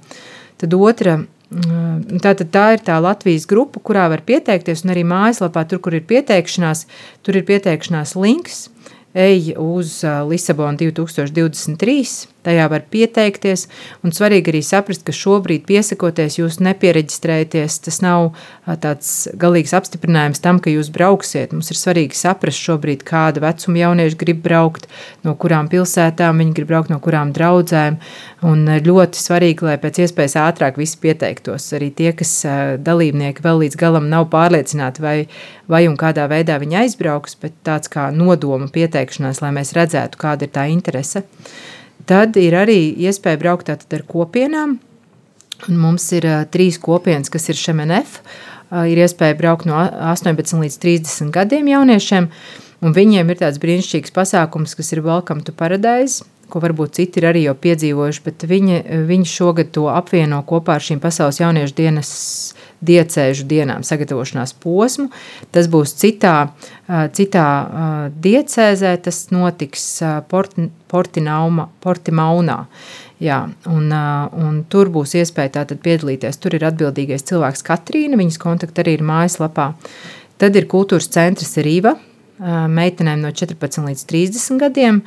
[0.61, 1.17] Tad otra
[1.55, 6.07] Tātad tā ir tā Latvijas grupa, kurā var pieteikties, un arī mājaslapā, tur, kur ir
[6.09, 6.87] pieteikšanās,
[7.23, 8.69] tur ir pieteikšanās links
[9.15, 12.34] ej uz Lisabonu 2023.
[12.45, 13.67] Tajā var pieteikties,
[14.05, 17.79] un svarīgi arī saprast, ka šobrīd piesakoties, jūs nepiereģistrējaties.
[17.87, 18.35] Tas nav
[18.85, 21.55] tāds galīgs apstiprinājums tam, ka jūs brauksiet.
[21.57, 24.89] Mums ir svarīgi saprast šobrīd, kāda vecuma jaunieši grib braukt,
[25.25, 27.99] no kurām pilsētām viņi grib braukt, no kurām draudzēm.
[28.45, 31.71] Un ļoti svarīgi, lai pēc iespējas ātrāk visi pieteiktos.
[31.77, 32.37] Arī tie, kas
[32.85, 35.17] dalībnieki vēl līdz galam nav pārliecināti, vai,
[35.71, 40.45] vai un kādā veidā viņi aizbrauks, bet tāds kā nodoma pieteikšanās, lai mēs redzētu, kāda
[40.45, 41.25] ir tā interese.
[42.09, 44.79] Tad ir arī iespēja braukt ar kopienām.
[45.69, 48.19] Un mums ir uh, trīs kopienas, kas ir šemenef.
[48.69, 52.29] Uh, ir iespēja braukt no 18 līdz 30 gadiem jauniešiem.
[52.85, 57.31] Un viņiem ir tāds brīnišķīgs pasākums, kas ir Welcome to Paradise, ko varbūt citi ir
[57.31, 62.11] arī jau piedzīvojuši, bet viņi, viņi šogad to apvieno kopā ar šīm pasaules jauniešu dienas
[62.87, 65.09] diecēžu dienām sagatavošanās posmu.
[65.55, 66.35] Tas būs citā,
[67.17, 67.49] citā
[68.25, 69.89] diecēzē, tas notiks
[70.31, 70.57] Port,
[70.91, 72.65] Portinauma, Portimaunā.
[73.23, 73.93] Jā, un,
[74.45, 76.41] un tur būs iespēja tātad piedalīties.
[76.43, 79.71] Tur ir atbildīgais cilvēks Katrīna, viņas kontakti arī ir mājaslapā.
[80.43, 81.95] Tad ir kultūras centrs Rīva,
[82.39, 85.03] meitenēm no 14 līdz 30 gadiem.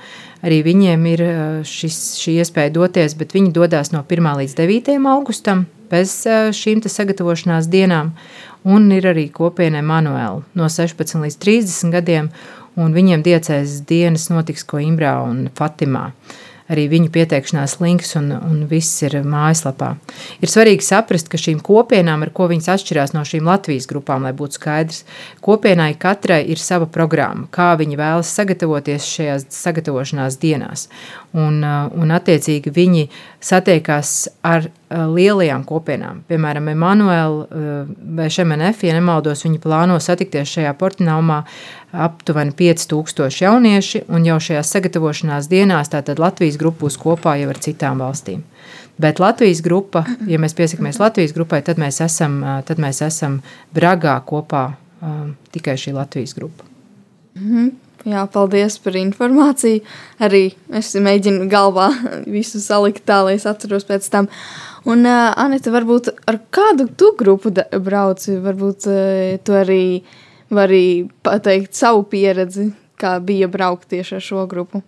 [0.45, 1.23] Arī viņiem ir
[1.67, 6.19] šis, šī iespēja doties, bet viņi dodas no 1 līdz 9 augustam bez
[6.57, 8.13] šīm sagatavošanās dienām.
[8.67, 12.31] Un ir arī kopienai Manuēla no 16 līdz 30 gadiem,
[12.77, 16.11] un viņiem diecēs dienas notiks Coimbrā un Fatimā.
[16.67, 19.93] Arī viņu pieteikšanās links un, un viss ir mājaslapā.
[20.43, 24.33] Ir svarīgi saprast, ka šīm kopienām, ar ko viņas atšķirās no šīm Latvijas grupām, lai
[24.35, 25.05] būtu skaidrs,
[25.45, 30.89] kopienai katrai ir sava programma, kā viņi vēlas sagatavoties šajās sagatavošanās dienās.
[31.37, 33.01] Un, un attiecīgi viņi
[33.43, 34.11] satiekās
[34.47, 36.21] ar lielajām kopienām.
[36.29, 37.65] Piemēram, Emanuēla
[38.17, 41.41] vai Šemenef, ja nemaldos, viņi plāno satikties šajā portinālumā
[42.07, 47.59] aptuveni 5000 jaunieši, un jau šajās sagatavošanās dienās tātad Latvijas grupa būs kopā jau ar
[47.61, 48.45] citām valstīm.
[48.97, 53.41] Bet Latvijas grupa, ja mēs piesakāmies Latvijas grupai, tad mēs esam, tad mēs esam
[53.75, 56.65] Bragā kopā um, tikai šī Latvijas grupa.
[57.35, 57.86] Mm -hmm.
[58.07, 59.81] Jā, paldies par informāciju.
[60.23, 60.45] Arī
[60.79, 61.89] es mēģinu galvā
[62.37, 64.29] visu salikt tā, lai es atceros pēc tam.
[64.87, 67.51] Un, uh, Anita, varbūt ar kādu tu grupu
[67.83, 68.37] brauci?
[68.39, 70.15] Varbūt uh, tu arī uh,
[70.49, 74.81] var arī pateikt savu pieredzi, kā bija braukt tieši ar šo grupu.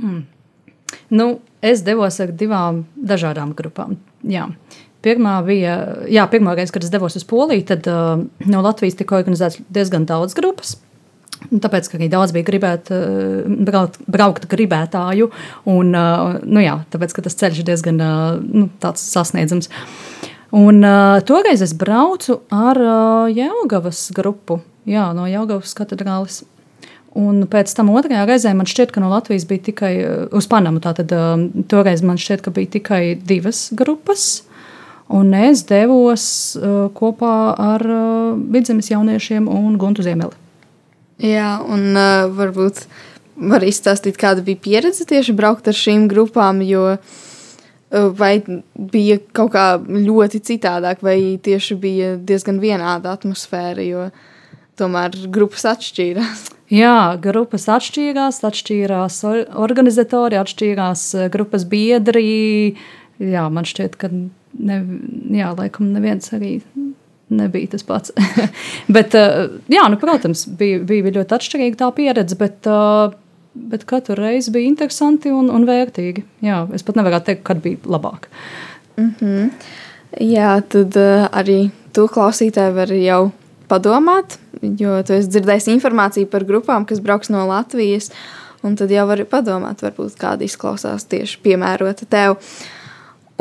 [0.00, 0.24] Hmm.
[1.10, 3.96] Nu, es devos ar divām dažādām grupām.
[4.26, 4.48] Jā.
[5.04, 5.76] Pirmā bija,
[6.08, 10.08] jā, pirmā reize, kad es devos uz Poliju, tad uh, no Latvijas tika organizēts diezgan
[10.08, 10.78] daudz grupas.
[11.52, 15.28] Tāpēc, ka arī daudz bija gribēt, uh, braukt, braukt gribētāju,
[15.70, 18.68] un uh, nu jā, tāpēc, tas ceļš ir diezgan uh, nu,
[19.00, 19.70] sasniedzams.
[20.54, 20.86] Un
[21.26, 22.78] toreiz es braucu ar
[23.34, 26.44] Jāgavas grupu, jā, no Jāgavas katedrālis.
[27.18, 29.90] Un pēc tam otrajā reizē man šķiet, ka no Latvijas bija tikai
[30.30, 30.78] uz Panamu.
[30.84, 31.10] Tātad
[31.70, 34.44] toreiz man šķiet, ka bija tikai divas grupas.
[35.10, 36.28] Un es devos
[36.94, 37.86] kopā ar
[38.54, 40.43] vidzemes jauniešiem un Guntu Ziemeli.
[41.22, 42.86] Jā, un uh, varbūt
[43.50, 48.38] var izstāstīt, kāda bija pieredze tieši braukt ar šīm grupām, jo uh, vai
[48.74, 54.08] bija kaut kā ļoti citādāk, vai tieši bija diezgan vienāda atmosfēra, jo
[54.78, 56.48] tomēr grupas atšķīrās.
[56.74, 59.20] Jā, grupas atšķīrās, atšķīrās
[59.60, 62.74] organizatori, atšķīrās grupas biedri.
[63.22, 64.78] Jā, man šķiet, ka ne,
[65.36, 66.56] jā, laikam neviens arī
[67.28, 68.12] nebija tas pats.
[68.96, 69.14] bet,
[69.72, 72.68] jā, nu, protams, bija, bija ļoti atšķirīga tā pieredze, bet
[73.54, 76.24] bet katru reizi bija interesanti un, un vērtīgi.
[76.44, 78.26] Jā, es pat nevaru teikt, kad bija labāk.
[78.98, 79.50] Mm -hmm.
[80.20, 83.32] Jā, tad uh, arī tu klausītāji var jau
[83.68, 88.10] padomāt, jo tu esi dzirdējis informāciju par grupām, kas brauks no Latvijas.
[88.62, 92.36] Un tad jau var padomāt, varbūt kāda izklausās tieši piemērota tev.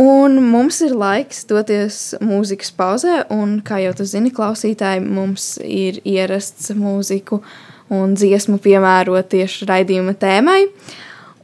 [0.02, 6.00] Un mums ir laiks doties mūzikas pauzē, un, kā jau tu zini, klausītāji, mums ir
[6.02, 7.54] ierasts mūziku uh,
[7.94, 10.66] un dziesmu piemērot tieši raidījuma tēmai.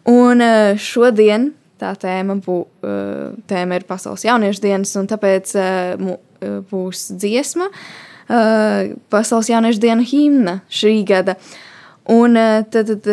[0.10, 6.12] Un eh, šodien tā tēma, bū, eh, tēma ir Pasaules jauniešu dienas, un tāpēc eh,
[6.72, 7.68] būs dziesma
[8.30, 11.34] Pasaules jauniešu dienu himna šī gada.
[12.10, 12.38] Un
[12.74, 13.10] tad, tad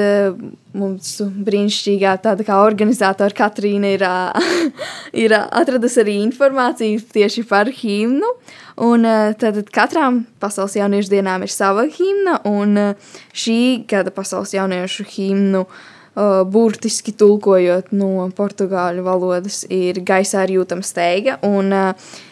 [0.77, 4.05] mums brīnišķīgā tāda kā organizatora Katrīna ir,
[5.25, 8.31] ir atradusi arī informāciju tieši par himnu.
[8.87, 9.09] Un
[9.41, 12.77] tad katram pasaules jauniešu dienām ir sava himna, un
[13.33, 15.65] šī gada pasaules jauniešu himnu
[16.49, 21.73] burtiski tulkojot no portugāļu valodas ir gaisā ir jūtama steiga, un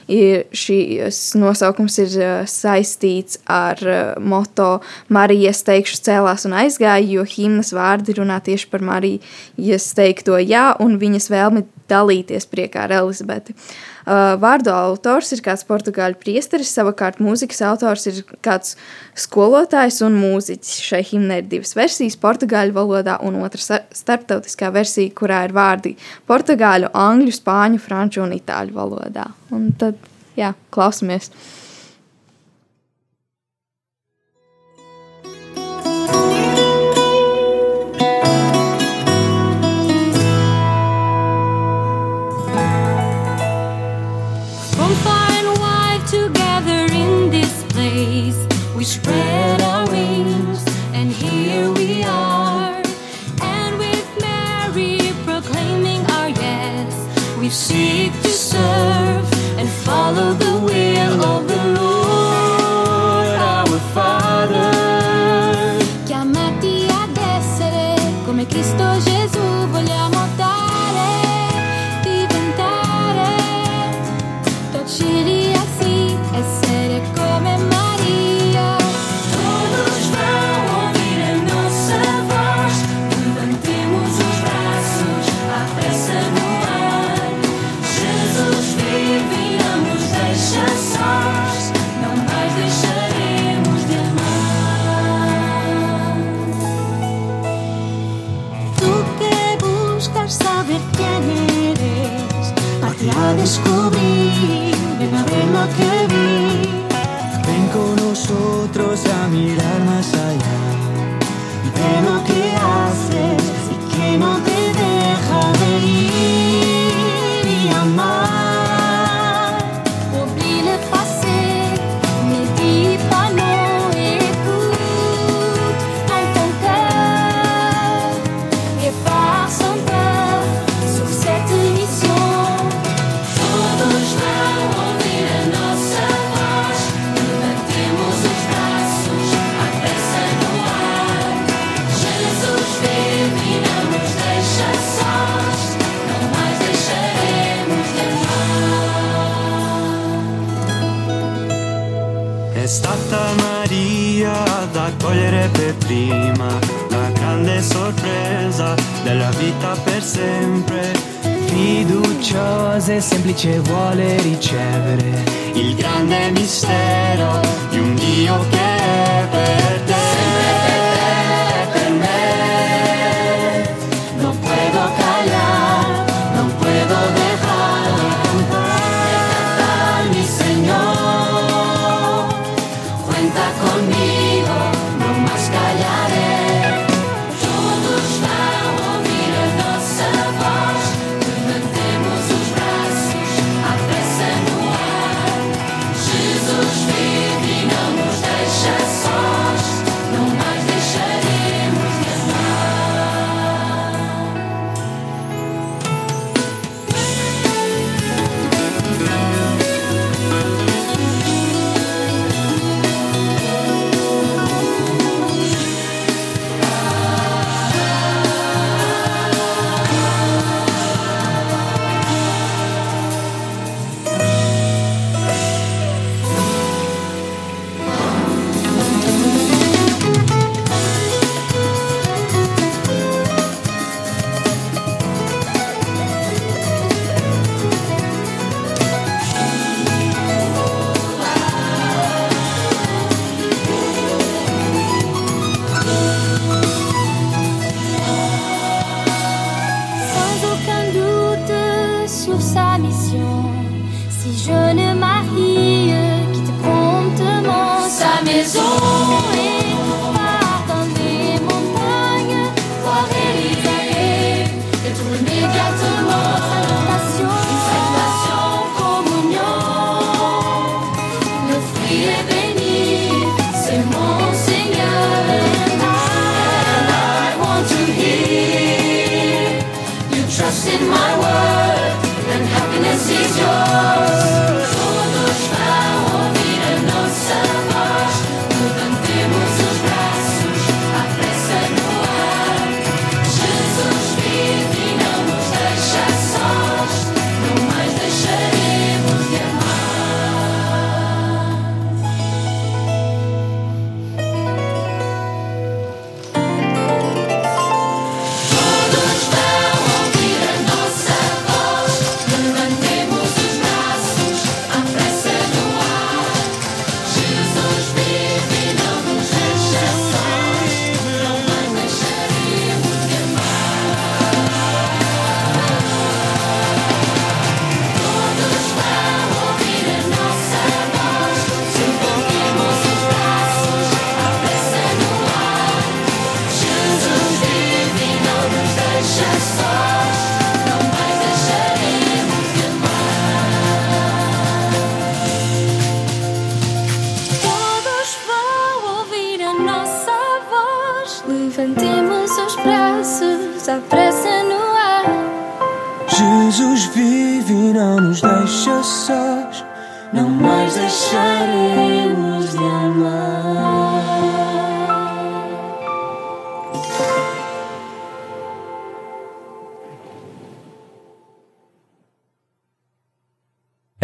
[0.09, 2.17] šīs nosaukums ir
[2.51, 3.81] saistīts ar
[4.21, 10.73] moto Marijas teikšu cēlās un aizgāja, jo himnas vārdi runā tieši par Marijas teikto jā
[10.85, 13.55] un viņas vēlmi dalīties priekā ar Elizabeti.
[13.55, 18.77] Uh, vārdu autors ir kāds portugāļu priesteris, savukārt mūzikas autors ir kāds
[19.17, 20.77] skolotājs un mūziķis.
[20.85, 25.97] Šai himnai ir divas versijas- portugāļu valodā un otra starptautiskā versija, kurā ir vārdi
[26.29, 29.33] portugāļu, angļu, spāņu, franču un itāļu valodā.
[29.51, 29.97] Un tad,
[30.37, 31.31] jā, klausamies!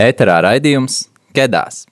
[0.00, 1.02] Ēterā raidījums
[1.36, 1.84] Kedās.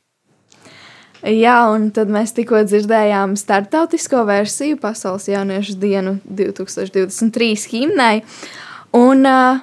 [1.18, 8.23] Jā, un tad mēs tikko dzirdējām startautisko versiju Pasaules jauniešu dienu 2023 himnai.
[8.97, 9.59] Un uh,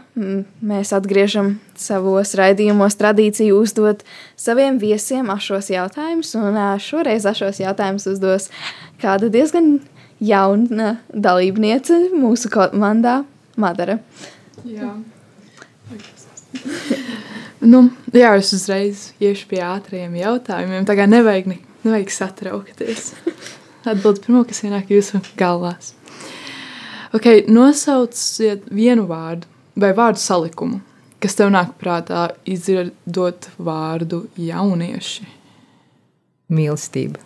[0.62, 4.04] mēs atgriežam savos raidījumos tradīciju uzdot
[4.38, 6.36] saviem viesiem ašos jautājumus.
[6.38, 8.52] Un uh, šoreiz ašos jautājumus uzdos
[9.02, 9.80] kāda diezgan
[10.22, 13.24] jauna dalībniece mūsu komandā,
[13.58, 13.98] Madara.
[14.68, 14.94] Jā.
[17.72, 20.88] nu, jā, es uzreiz iešu pie ātriem jautājumiem.
[20.88, 23.13] Tā kā nevajag, ne, nevajag satraukties.
[23.89, 25.94] Atbildi pirmo, kas ienāk jūsu galvās.
[27.15, 29.48] Okay, nosauciet vienu vārdu
[29.80, 30.82] vai vārdu salikumu,
[31.22, 35.30] kas tev nāk prātā izdzirdot vārdu jaunieši.
[36.56, 37.22] Mīlestība.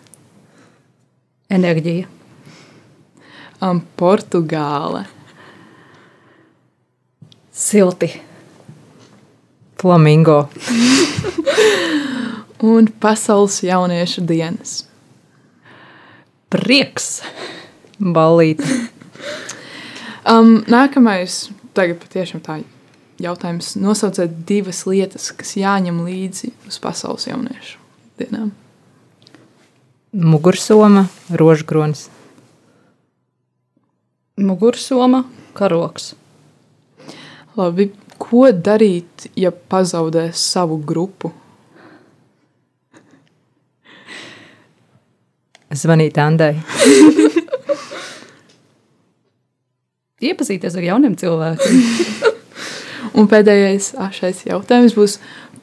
[1.50, 2.06] Enerģija.
[3.60, 5.04] Um, Portugāle,
[7.52, 8.29] Silti.
[9.80, 10.48] Flamingo.
[12.72, 14.84] un Pasaules jauniešu dienas.
[16.52, 17.20] Prieks.
[18.00, 18.66] Ballīte.
[20.30, 22.58] Um, nākamais, tagad patiešām tā
[23.24, 23.72] jautājums.
[23.80, 27.80] Nosauciet divas lietas, kas jāņem līdzi uz Pasaules jauniešu
[28.20, 28.50] dienām.
[30.12, 32.10] Mugursoma, rožkronis.
[34.36, 35.24] Mugursoma.
[35.56, 36.12] Karoks.
[37.56, 37.88] Labi,
[38.20, 41.32] ko darīt, ja pazaudēs savu grupu?
[45.70, 46.56] Zvanīt Andai.
[50.30, 51.76] Iepazīties ar jauniem cilvēkiem.
[53.18, 55.14] Un pēdējais ašais jautājums būs,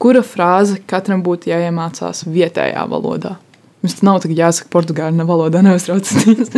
[0.01, 3.35] kura frāze katram būtu jāiemācās vietējā valodā?
[3.83, 6.49] Mums nav tagad jāsaka portugāļu valodā, neuztraucieties.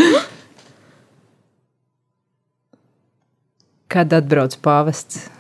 [3.90, 5.39] Kad atbrauc pāvests?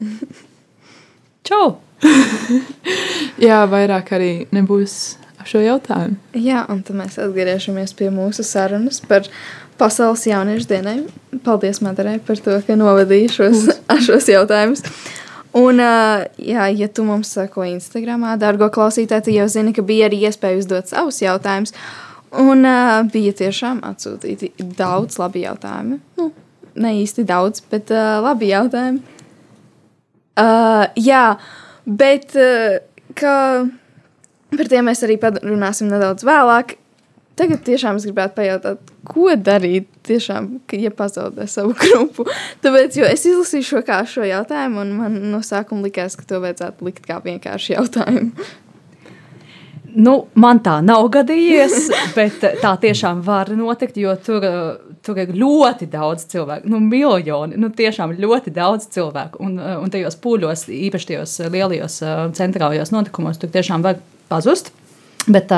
[1.46, 1.76] Čau!
[3.46, 6.18] Jā, vairāk arī nebūs ar šo jautājumu.
[6.36, 9.28] Jā, un tad mēs atgriežamies pie mūsu sarunas par
[9.76, 10.96] Pasaules jauniešu dienai.
[11.44, 13.66] Paldies, Madarai, par to, ka novadīji šos,
[14.06, 14.84] šos jautājumus.
[15.56, 20.26] Un, jā, ja tu mums sako Instagramā, dārgo klausītāji, tad jau zini, ka bija arī
[20.28, 21.72] iespēja uzdot savus jautājumus.
[22.36, 26.00] Un ā, bija tiešām atsūtīti daudz labi jautājumi.
[26.18, 26.28] Nu,
[26.76, 29.15] ne īsti daudz, bet uh, labi jautājumi.
[30.36, 31.36] Uh, jā,
[31.86, 32.78] bet uh,
[33.16, 33.36] kā
[34.56, 36.76] par tiem mēs arī parunāsim nedaudz vēlāk.
[37.36, 42.24] Tagad tiešām es gribētu pajautāt, ko darīt, tiešām, ka, ja pazaudē savu grupu.
[42.64, 46.86] Tāpēc, es izlasīju šo kā šo jautājumu, un man no sākuma likās, ka to vajadzētu
[46.88, 48.48] likt kā vienkārši jautājumu.
[49.96, 55.34] Nu, man tā nav gadījies, bet tā tiešām var notikt, jo tur, uh, tur ir
[55.36, 56.70] ļoti daudz cilvēku.
[56.72, 59.42] Nu, miljoni, nu, tiešām ļoti daudz cilvēku.
[59.46, 64.72] Un, uh, un tajos pūļos, īpaši tajos lielajos uh, centrālajos notikumos, tur tiešām var pazust.
[65.26, 65.50] Bet,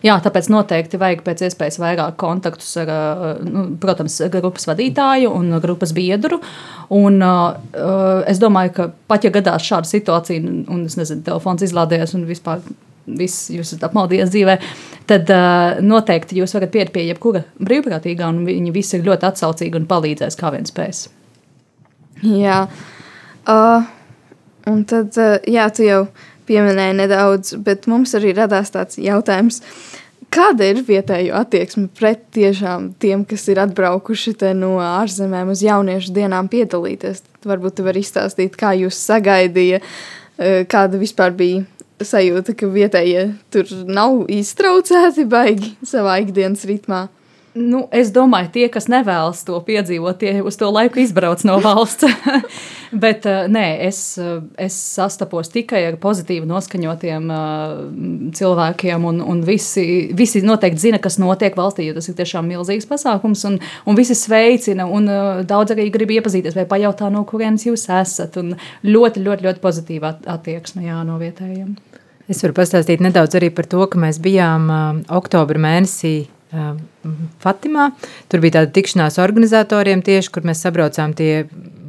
[0.00, 2.92] jā, tāpēc noteikti vajag pēc iespējas vairāk kontaktus ar,
[3.44, 6.38] nu, protams, grupas vadītāju un grupas biedru.
[6.96, 7.20] Un,
[8.30, 12.64] es domāju, ka pat ja gadās šāda situācija, un, es nezinu, telefons izlādējies un vispār
[13.06, 14.58] viss jūs esat apmaldījies dzīvē,
[15.10, 19.80] tad uh, noteikti jūs varat pieiet pie jebkura brīvprātīgā, un viņi visi ir ļoti atsaucīgi
[19.80, 21.06] un palīdzēs, kā vien spēs.
[22.22, 22.60] Jā,
[23.50, 23.88] uh,
[24.70, 26.04] un tad, uh, jā, tu jau
[26.48, 29.62] pieminēji nedaudz, bet mums arī radās tāds jautājums.
[30.32, 36.48] Kāda ir vietējo attieksme pret tiešām tiem, kas ir atbraukuši no ārzemēm uz jauniešu dienām
[36.52, 37.20] piedalīties?
[37.26, 39.82] Tad varbūt tu vari izstāstīt, kā jūs sagaidīja,
[40.38, 41.66] eh, kāda vispār bija
[42.08, 47.06] sajūta, ka vietējie tur nav iztraucēti baigi savā ikdienas ritmā.
[47.52, 52.08] Nu, es domāju, tie, kas nevēlas to piedzīvot, tie uz to laiku izbrauc no valsts.
[53.04, 57.74] Bet uh, nē, es, uh, es sastapos tikai ar pozitīvi noskaņotiem uh,
[58.38, 59.84] cilvēkiem, un, un visi,
[60.16, 63.44] visi noteikti zina, kas notiek valstī, jo tas ir tiešām milzīgs pasākums.
[63.50, 65.12] Un, un visi sveicina, un
[65.44, 68.40] daudz arī grib iepazīties vai pajautā, no kurienes jūs esat.
[68.88, 71.76] Ļoti, ļoti, ļoti pozitīva at- attieksme jā, no vietējiem.
[72.30, 76.76] Es varu pastāstīt nedaudz arī par to, ka mēs bijām uh, oktobra mēnesī uh,
[77.42, 77.90] Fatimā.
[78.30, 81.46] Tur bija tāda tikšanās organizatoriem tieši, kur mēs sabraucām tie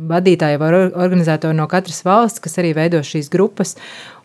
[0.10, 3.76] vadītāji vai or- organizatori no katras valsts, kas arī veido šīs grupas.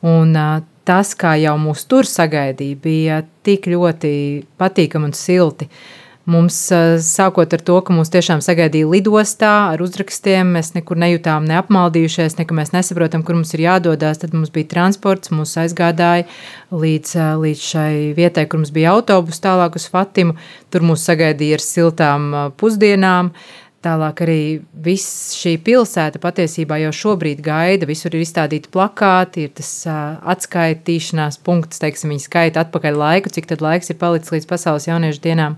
[0.06, 0.58] Un uh,
[0.88, 4.12] tas, kā jau mūs tur sagaidīja, bija tik ļoti
[4.60, 5.68] patīkami un silti.
[6.28, 11.46] Mums uh, sākot ar to, ka mūs tiešām sagaidīja lidostā ar uzrakstiem, mēs nekur nejūtām
[11.48, 14.20] neapmaldījušies, ne ka mēs nesaprotam, kur mums ir jādodas.
[14.20, 16.26] Tad mums bija transports, mūs aizgādāja
[16.68, 20.36] līdz, uh, līdz šai vietai, kur mums bija autobus tālāk uz Fatimu.
[20.68, 23.32] Tur mūs sagaidīja ar siltām uh, pusdienām.
[23.86, 24.42] Tālāk arī
[24.84, 27.86] viss šī pilsēta patiesībā jau šobrīd gaida.
[27.88, 33.62] Visur ir izstādīti plakāti, ir tas atskaitīšanās punkts, teiksim, viņi skaita atpakaļ laiku, cik tad
[33.64, 35.56] laiks ir palicis līdz pasaules jauniešu dienām.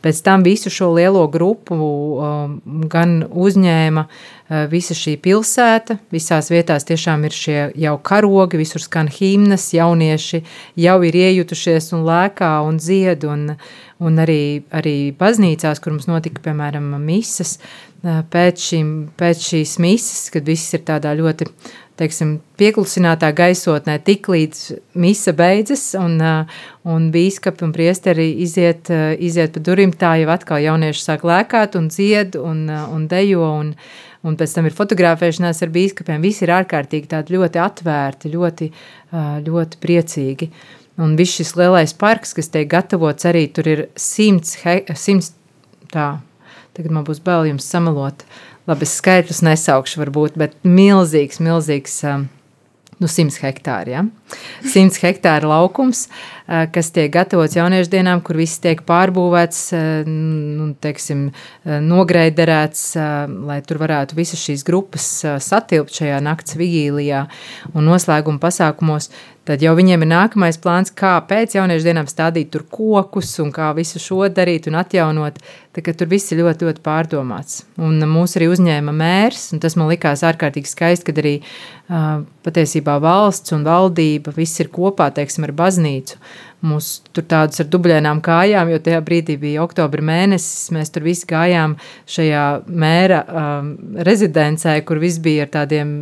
[0.00, 2.54] Pēc tam visu šo lielo grupu um,
[2.88, 5.98] gan uzņēma uh, visa šī pilsēta.
[6.14, 10.40] Visās vietās tiešām ir šie jau karogi, visur skan himnas, jaunieši
[10.80, 13.28] jau ir iejutušies un lēkā un dzied.
[13.28, 13.44] Un,
[14.00, 14.40] un arī,
[14.72, 20.72] arī baznīcās, kur mums notika, piemēram, mises, uh, pēc, šīm, pēc šīs mises, kad viss
[20.76, 21.50] ir tādā ļoti
[22.00, 24.60] teiksim, pieklusinātā gaisotnē, tik līdz
[25.00, 30.30] mise beidzas, un, uh, un biskupi un priesteri iziet, uh, iziet pa durvīm, tā jau
[30.32, 33.74] atkal jaunieši sāk lēkāt un dzied un, uh, un dejo, un,
[34.24, 36.24] un pēc tam ir fotografēšanās ar biskupiem.
[36.24, 38.70] Visi ir ārkārtīgi tādi ļoti atvērti, ļoti,
[39.46, 40.50] ļoti priecīgi.
[41.00, 45.32] Un viss šis lielais parks, kas tiek gatavots, arī tur ir simts, he, simts
[45.88, 46.10] tā,
[46.76, 52.02] tagad man būs bail jums samalot, uh, labi, es skaitļus nesaukšu, varbūt, bet milzīgs, milzīgs.
[53.00, 53.94] Nu, 100 hektāri.
[53.94, 54.02] Ja?
[54.60, 56.02] 100 hektāra laukums,
[56.44, 59.60] kas tiek gatavots jauniešu dienām, kur viss tiek pārbūvēts,
[60.04, 61.30] nu, teiksim,
[61.64, 62.82] nogreiderēts,
[63.48, 65.08] lai tur varētu visas šīs grupas
[65.40, 67.24] satilpt šajā nakts vigīlijā
[67.72, 69.08] un noslēguma pasākumos
[69.50, 73.72] tad jau viņiem ir nākamais plāns, kā pēc jauniešu dienām stādīt tur kokus un kā
[73.74, 75.40] visu šo darīt un atjaunot.
[75.70, 77.64] Tad, tur viss ir ļoti, ļoti pārdomāts.
[77.78, 82.96] Un mūs arī uzņēma mērs, un tas man likās ārkārtīgi skaisti, kad arī uh, patiesībā
[83.02, 86.18] valsts un valdība viss ir kopā, teiksim, ar baznīcu.
[86.18, 90.68] Uh, Mūs tur tādus ar dubļainām kājām, jo tajā brīdī bija oktobra mēnesis.
[90.76, 91.78] Mēs tur visi gājām
[92.10, 93.70] šajā mēra um,
[94.04, 95.94] rezidencē, kur viss bija ar tādiem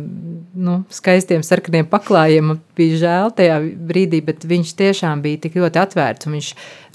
[0.59, 2.53] nu, skaistiem sarkaniem paklājiem.
[2.77, 3.57] Bija žēl tajā
[3.89, 6.29] brīdī, bet viņš tiešām bija tik ļoti atvērts.
[6.29, 6.49] Viņš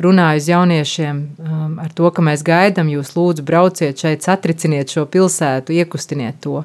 [0.04, 5.06] runāja uz jauniešiem um, ar to, ka mēs gaidām jūs, lūdzu, brauciet šeit, satriciniet šo
[5.10, 6.62] pilsētu, iekustiniet to.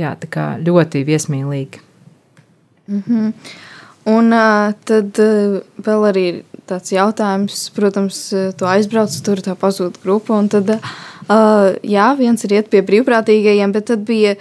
[0.00, 1.82] Jā, tā kā ļoti viesmīlīgi.
[2.90, 3.32] Mm -hmm.
[4.04, 6.26] Un uh, tad uh, vēl arī
[6.68, 10.42] tāds jautājums, protams, tu aizbrauc tur, tā pazūd grupa.
[10.50, 14.36] Tad, uh, jā, viens ir iet pie brīvprātīgajiem, bet tad bija.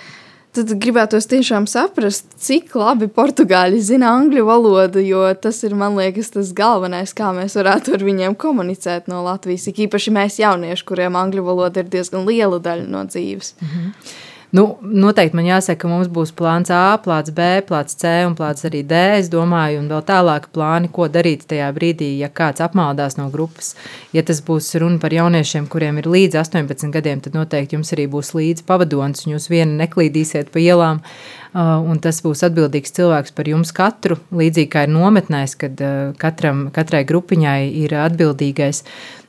[0.53, 6.29] Tad gribētos tiešām saprast, cik labi portugāļi zina angļu valodu, jo tas ir, man liekas,
[6.35, 9.65] tas galvenais, kā mēs varētu ar viņiem komunicēt no Latvijas.
[9.71, 13.55] Ik īpaši mēs jaunieši, kuriem angļu valoda ir diezgan liela daļa no dzīves.
[13.57, 14.13] Mm -hmm.
[14.53, 18.61] Nu, noteikti man jāsaka, ka mums būs plāns A, plāns B, plāns C un plāns
[18.69, 18.99] arī D.
[19.17, 23.71] Es domāju, un vēl tālāk plāni, ko darīt tajā brīdī, ja kāds apmaldās no grupas.
[24.13, 28.05] Ja tas būs runa par jauniešiem, kuriem ir līdz 18 gadiem, tad noteikti jums arī
[28.13, 31.01] būs līdzi pavadonis, un jūs vieni neklīdīsiet pa ielām.
[31.01, 36.13] Uh, un tas būs atbildīgs cilvēks par jums katru, līdzīgi kā ir nometnēs, kad uh,
[36.17, 38.83] katram, katrai grupiņai ir atbildīgais.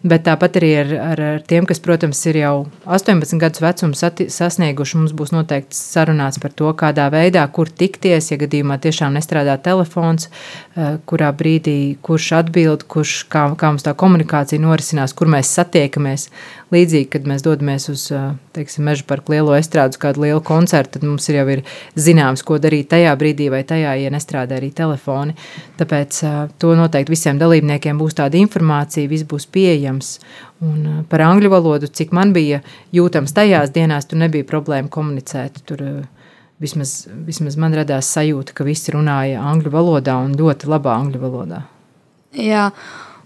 [0.04, 2.54] Bet tāpat arī ar, ar, ar tiem, kas, protams, ir jau
[2.84, 8.36] 18 gadus vecumu sasnieguši, mums būs noteikti sarunāts par to, kādā veidā, kur tikties, ja
[8.40, 14.60] gadījumā tiešām nestrādā telefons, eh, kurā brīdī kurš atbild, kurš, kā, kā mums tā komunikācija
[14.60, 16.28] norisinās, kur mēs satiekamies.
[16.74, 18.10] Līdzīgi, kad mēs dodamies uz
[18.54, 21.62] teiksim, meža parku lielo estrādu, kādu lielu koncertu, tad mums ir jau ir
[21.96, 22.13] zināms,
[22.46, 25.34] ko darīt tajā brīdī vai tajā, ja nestrādā arī telefoni.
[25.78, 26.20] Tāpēc
[26.58, 30.18] to noteikti visiem dalībniekiem būs tāda informācija, viss būs pieejams.
[30.64, 32.62] Un par angļu valodu, cik man bija
[32.94, 35.62] jūtams tajās dienās, tur nebija problēma komunicēt.
[35.68, 35.84] Tur,
[36.62, 41.64] vismaz, vismaz man radās sajūta, ka visi runāja angļu valodā un ļoti labā angļu valodā.
[42.34, 42.68] Jā,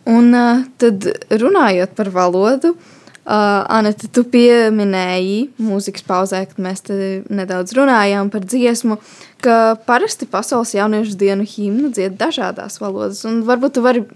[0.09, 0.33] un
[0.81, 2.95] tad runājot par valodu, uh,
[3.29, 6.87] Anita, tu pieminēji mūzikas pauzē, kad mēs
[7.29, 8.97] nedaudz runājām par dziesmu,
[9.45, 14.07] ka parasti pasaules jauniešu dienu himnu dzied dažādās valodās, un varbūt tu vari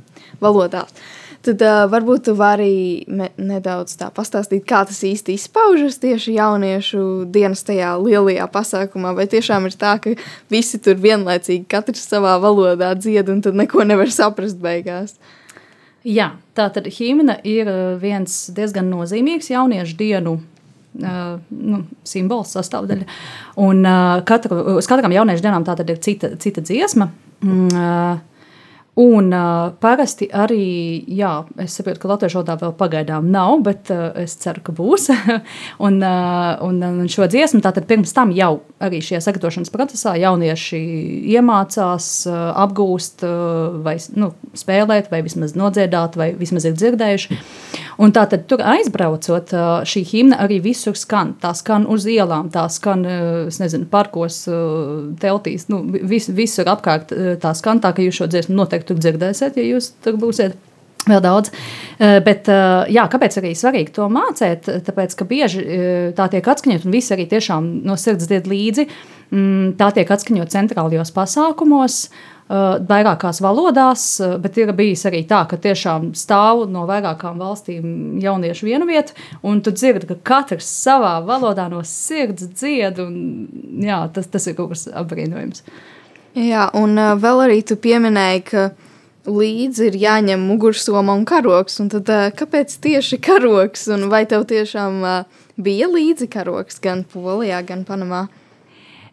[0.41, 0.97] valodās.
[1.43, 7.03] Tad uh, varbūt tu vari nedaudz tā pastāstīt, kā tas īsti izpaužas tieši jauniešu
[7.35, 9.11] dienas tajā lielajā pasākumā.
[9.19, 10.15] Vai tiešām ir tā, ka
[10.53, 15.17] visi tur vienlaicīgi katrs savā valodā dzied un tad neko nevar saprast beigās?
[16.09, 17.69] Jā, tā tad himna ir
[18.03, 20.41] viens diezgan nozīmīgs jauniešu dienu
[20.93, 23.07] Uh, nu, simbols, sastāvdaļa.
[23.65, 27.07] Un uh, katru, uz katram jauniešu dienām tā ir cita, cita dziesma.
[27.41, 28.19] Mm, uh,
[28.93, 31.30] Un uh, parasti arī, jā,
[31.64, 35.07] es saprotu, ka latviešu valodā vēl pagaidām nav, bet uh, es ceru, ka būs.
[35.86, 40.80] un, uh, un, un šo dziesmu tātad pirms tam jau arī šajā sagatavošanas procesā jaunieši
[41.32, 47.40] iemācās, uh, apgūst, uh, vai nu, spēlēt, vai vismaz nodziedāt, vai vismaz ir dzirdējuši.
[48.05, 51.32] Un tātad tur aizbraucot, uh, šī himna arī visur skan.
[51.40, 55.80] Tā skan uz ielām, tā skan, uh, es nezinu, parkos, uh, teltīs, nu,
[56.12, 59.72] vis, visur apkārt uh, tā skan, tā ka jūs šo dziesmu noteikti tur dzirdēsiet, ja
[59.74, 60.59] jūs tur būsiet.
[61.03, 61.51] Vēl daudz.
[61.99, 64.68] Eh, Bet, eh, jā, kāpēc arī svarīgi to mācīt?
[64.87, 68.87] Tāpēc, ka bieži eh, tā tiek atskaņot, un visi arī tiešām no sirds dzied līdzi.
[69.33, 72.11] Mm, Tā tiek atskaņot centrālajos pasākumos,
[72.53, 74.03] vairākās valodās,
[74.43, 79.62] bet ir bijis arī tā, ka tiešām stāv no vairākām valstīm jauniešu vienu vietu, un
[79.64, 84.74] tu dzirdi, ka katrs savā valodā no sirds dzied, un jā, tas, tas ir kaut
[84.74, 85.64] kas apbrīnojams.
[86.33, 88.62] Jā, un uh, vēl arī tu pieminēji, ka
[89.28, 91.76] līdzi ir jāņem mugursoma un karoks.
[91.83, 93.85] Un tad, uh, kāpēc tieši karoks?
[93.93, 98.24] Un vai tev tiešām uh, bija līdzi karoks gan Polijā, gan Panamā?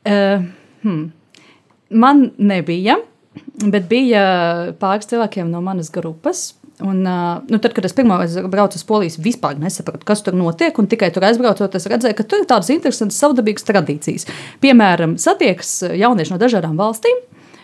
[0.08, 0.48] Uh,
[0.86, 1.10] hmm.
[1.90, 2.96] Man nebija,
[3.68, 4.24] bet bija
[4.80, 6.54] pāris cilvēkiem no manas grupas.
[6.80, 7.02] Un,
[7.48, 10.78] nu, tad, kad es pirmo reizi braucu uz Poliju, vispār nesapratu, kas tur notiek.
[10.90, 14.30] Tikai tur aizbraucot, es redzēju, ka tur ir tādas interesantas, savdabīgas tradīcijas.
[14.64, 17.20] Piemēram, satiekas jaunieši no dažādām valstīm.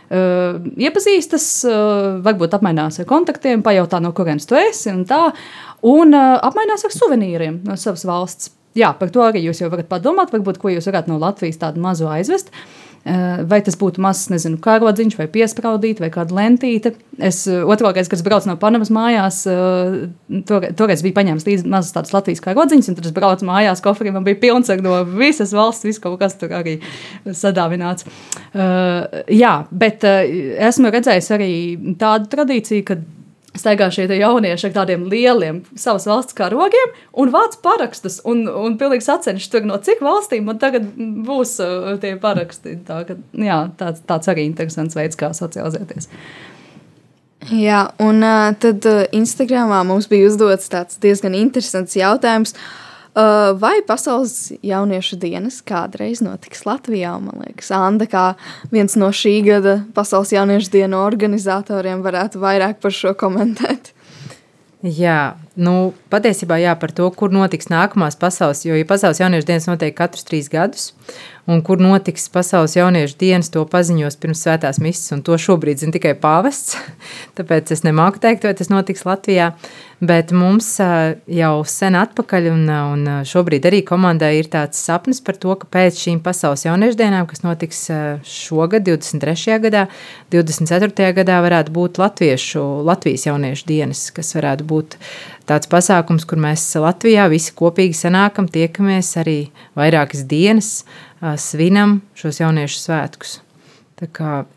[0.06, 5.32] Uh, iepazīstas, uh, varbūt apmainās ar kontaktiem, pajautā, no kurienes tu esi, un tā,
[5.82, 8.52] un uh, apmainās ar suvenīriem no savas valsts.
[8.78, 11.82] Jā, par to arī jūs jau varat padomāt, varbūt, ko jūs varētu no Latvijas tādu
[11.82, 12.52] mazu aizvest.
[12.52, 16.96] Uh, Vai tas būtu mazs, nezinu, kārodziņš, vai piespraudīt, vai kāda lentīte.
[17.22, 20.08] Es uh, otrā reize, kad es braucu no Panamas mājās, uh,
[20.50, 24.10] toreiz, toreiz biju paņēmis līdzi mazas tādas Latvijas kārodziņas, un tad es braucu mājās, kofrī
[24.16, 26.80] man bija pilns ar no visas valsts, viss kaut kas tur arī
[27.30, 28.10] sadāvināts.
[28.56, 31.52] Jā, bet esmu redzējis arī
[32.02, 32.98] tādu tradīciju, ka
[33.60, 38.20] staigā šie jaunieši ar tādiem lieliem savas valsts karogiem un vāc parakstus.
[38.28, 42.80] Un, un pilnīgi sacenšas no cik valstīm man tagad būs uh, tie paraksti.
[42.88, 46.10] Tā, ka, jā, tāds, tāds arī interesants veids, kā socializēties.
[47.52, 52.56] Jā, un uh, tad uh, Instagramā mums bija uzdots tāds diezgan interesants jautājums.
[52.56, 52.86] Uh,
[53.60, 57.14] vai pasaules jauniešu dienas kādreiz notiks Latvijā?
[57.24, 58.26] Man liekas, Anna, kā
[58.74, 63.94] viens no šī gada pasaules jauniešu dienu organizatoriem, varētu vairāk par šo komentēt.
[64.86, 69.66] Jā, nu, patiesībā jā, par to, kur notiks nākamās pasaules, jo ja pasaules jauniešu dienas
[69.66, 70.92] notiek katrus trīs gadus,
[71.46, 75.94] un kur notiks pasaules jauniešu dienas, to paziņos pirms svētās misijas, un to šobrīd zina
[75.96, 76.78] tikai pāvests,
[77.38, 79.52] tāpēc es nemāku teikt, vai tas notiks Latvijā,
[80.06, 85.54] bet mums jau sen atpakaļ, un, un šobrīd arī komandai ir tāds sapnis par to,
[85.62, 87.86] ka pēc šīm pasaules jauniešu dienām, kas notiks
[88.26, 89.60] šogad, 23.
[89.68, 89.86] gadā,
[90.34, 91.14] 24.
[91.22, 94.98] gadā varētu būt latviešu, Latvijas jauniešu dienas, kas varētu būt
[95.50, 99.40] tāds pasākums, kur mēs Latvijā visi kopīgi sanākam, tiekamies arī
[99.78, 100.72] vairākas dienas,
[101.42, 103.40] svinam šos jauniešu svētkus.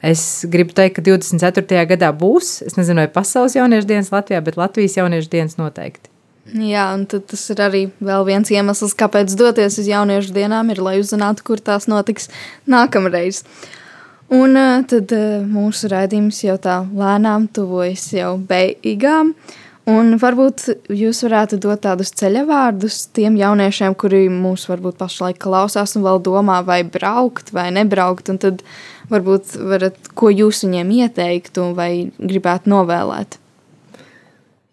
[0.02, 1.84] Es gribu teikt, ka 24.
[1.92, 6.10] gadā būs, es nezinu, vai pasaules jauniešu dienas Latvijā, bet Latvijas jauniešu dienas noteikti.
[6.48, 10.96] Jā, un tas ir arī vēl viens iemesls, kāpēc doties uz jauniešu dienām, ir, lai
[10.98, 12.30] uzzinātu, kur tās notiks
[12.66, 13.44] nākamreiz.
[14.32, 19.34] Un uh, tad uh, mūsu raidījums jau tā lēnām tuvojas jau beigām.
[19.88, 26.04] Un varbūt jūs varētu dot tādus ceļavārdus tiem jauniešiem, kuri mūs varbūt pašlaik klausās un
[26.04, 28.28] vēl domā, vai braukt vai nebraukt.
[28.28, 28.64] Un tad
[29.08, 33.38] varbūt varat, ko jūs viņiem ieteiktu vai gribētu novēlēt.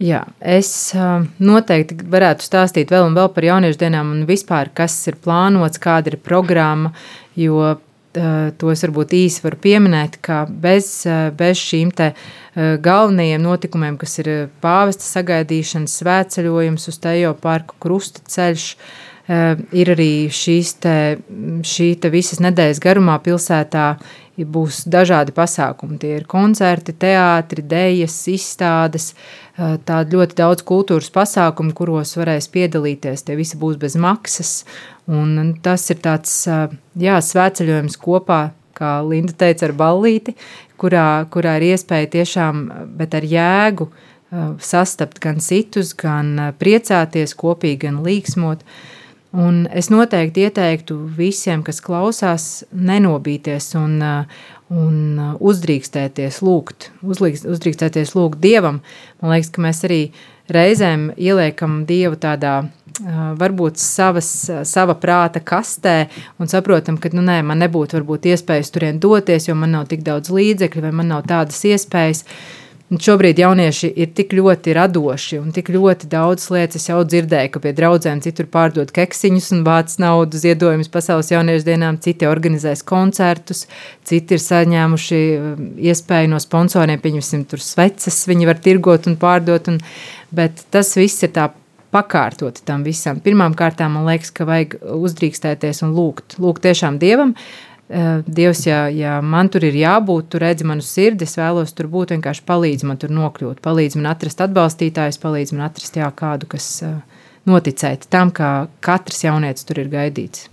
[0.04, 0.92] Jā, es
[1.40, 6.18] noteikti varētu stāstīt vēl vēl par jauniešu dienām un vispār, kas ir plānots, kāda ir
[6.20, 6.92] programma,
[7.40, 7.78] jo
[8.20, 13.44] ā, to es varbūt īsi varu pieminēt, ka bez, ā, bez šīm te ā, galvenajiem
[13.44, 14.32] notikumiem, kas ir
[14.64, 18.70] pāvesta sagaidīšanas svētceļojums uz Tejo parku krusta ceļš,
[19.74, 20.98] ir arī šīs te,
[21.66, 23.88] šī te visas nedēļas garumā pilsētā
[24.44, 25.98] būs dažādi pasākumi.
[26.00, 29.14] Tie ir koncerti, teātri, dēļas, izstādes,
[29.58, 33.24] eh, tādi ļoti daudz kultūras pasākumu, kuros varēs piedalīties.
[33.24, 34.66] Tie visi būs bez maksas.
[35.08, 36.68] Un tas ir tāds eh,
[36.98, 40.36] jā, svētceļojums kopā, kā Linda teica, ar ballīti,
[40.78, 42.66] kurā, kurā ir iespēja tiešām,
[42.98, 48.68] bet ar jēgu eh, sastapt gan citus, gan priecāties kopīgi, gan līksmot.
[49.36, 53.98] Un es noteikti ieteiktu visiem, kas klausās, nenobīties un,
[54.72, 54.96] un
[55.44, 58.80] uzdrīkstēties lūgt, uzdrīkstēties lūgt Dievam.
[59.20, 60.00] Man liekas, ka mēs arī
[60.56, 62.62] reizēm ieliekam Dievu tādā
[63.40, 64.30] varbūt savas,
[64.64, 66.06] sava prāta kastē
[66.40, 70.06] un saprotam, ka nu, nē, man nebūtu varbūt iespējas turien doties, jo man nav tik
[70.06, 72.24] daudz līdzekļu vai man nav tādas iespējas.
[72.96, 76.80] Un šobrīd jaunieši ir tik ļoti radoši un tik ļoti daudz lietas.
[76.80, 81.68] Es jau dzirdēju, ka pie draugiem citur pārdod keksiņus un vāc naudu ziedojumus pasaules jauniešu
[81.68, 83.66] dienām, citi organizēs koncertus,
[84.08, 89.68] citi ir saņēmuši um, iespēju no sponsoriem, pieņemsim, tur sveces, viņi var tirgot un pārdot.
[89.74, 89.84] Un,
[90.32, 91.50] bet tas viss ir tā
[91.92, 93.20] pakārtoti tam visam.
[93.20, 96.40] Pirmkārt, man liekas, ka vajag uzdrīkstēties un lūgt.
[96.40, 97.36] Lūgt tiešām dievam.
[97.36, 101.86] Eh, Dievs, ja, ja man tur ir jābūt, tu redzi manu sirdi, es vēlos tur
[101.92, 106.50] būt, vienkārši palīdz man tur nokļūt, palīdz man atrast atbalstītājus, palīdz man atrast jā, kādu,
[106.50, 106.96] kas eh,
[107.46, 110.48] noticēt tam, ka katrs jaunietis tur ir gaidīts.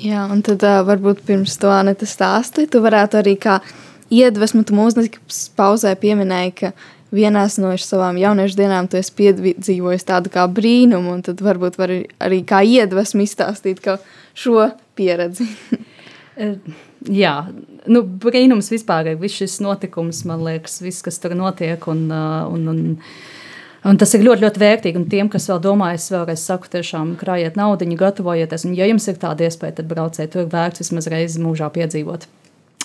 [0.00, 3.58] Jā, un tad uh, varbūt pirms to Anita stāsti, tu varētu arī kā
[4.08, 6.72] iedvesmu, tu mūzikas pauzē pieminēji, ka
[7.12, 11.92] vienās no savām jauniešu dienām tu esi piedzīvojis tādu kā brīnumu, un tad varbūt var
[12.24, 13.84] arī kā iedvesmu izstāstīt
[14.32, 15.50] šo pieredzi.
[16.36, 16.56] Eh,
[17.08, 17.34] Jā,
[17.88, 21.80] nu, brīnums vispār ir viss šis notikums, man liekas, viss, kas tur notiek.
[21.88, 22.82] Un, uh, un, un,
[23.88, 25.00] un tas ir ļoti, ļoti vērtīgi.
[25.00, 28.66] Un tiem, kas vēl domā, es vēlreiz saku, tiešām krājiet naudu, gatavojieties.
[28.68, 32.28] Un, ja jums ir tāda iespēja, tad brauciet tur vērts vismaz reizi mūžā piedzīvot.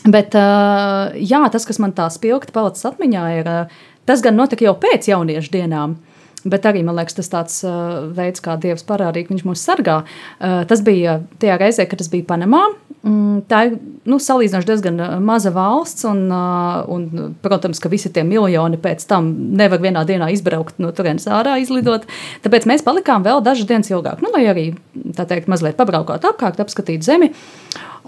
[0.06, 3.78] Bet uh, jā, tas, kas man tā spilgti palicis atmiņā, ir uh,
[4.08, 6.00] tas gan notika jau pēc jauniešu dienām.
[6.46, 10.02] Bet arī man liekas, tas tāds uh, veids, kā Dievs parādīja, ka Viņš mūs sargā.
[10.38, 12.62] Uh, tas bija tajā reizē, kad tas bija Panamā.
[13.06, 13.74] Mm, tā ir
[14.10, 19.08] nu, salīdzinoši diezgan uh, maza valsts, un, uh, un, protams, ka visi tie miljoni pēc
[19.10, 22.06] tam nevar vienā dienā izbraukt no turienes ārā, izlidot.
[22.46, 24.72] Tāpēc mēs palikām vēl dažas dienas ilgāk, nu, lai arī
[25.18, 27.34] tā teikt, mazliet pabraukāt apkārt, apskatīt zemi.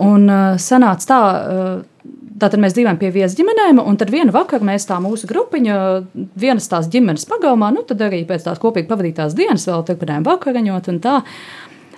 [0.02, 1.22] Un uh, sanāca tā.
[1.22, 1.86] Uh,
[2.38, 5.78] Tātad mēs dzīvojam pie vietas ģimenēm, un tad vienā vakarā mēs tā mūsu grupiņa,
[6.38, 10.92] vienas tās ģimenes pagalmā, nu tad arī pēc tās kopīgi pavadītās dienas vēl turpinājām vakariņot
[10.94, 11.16] un tā.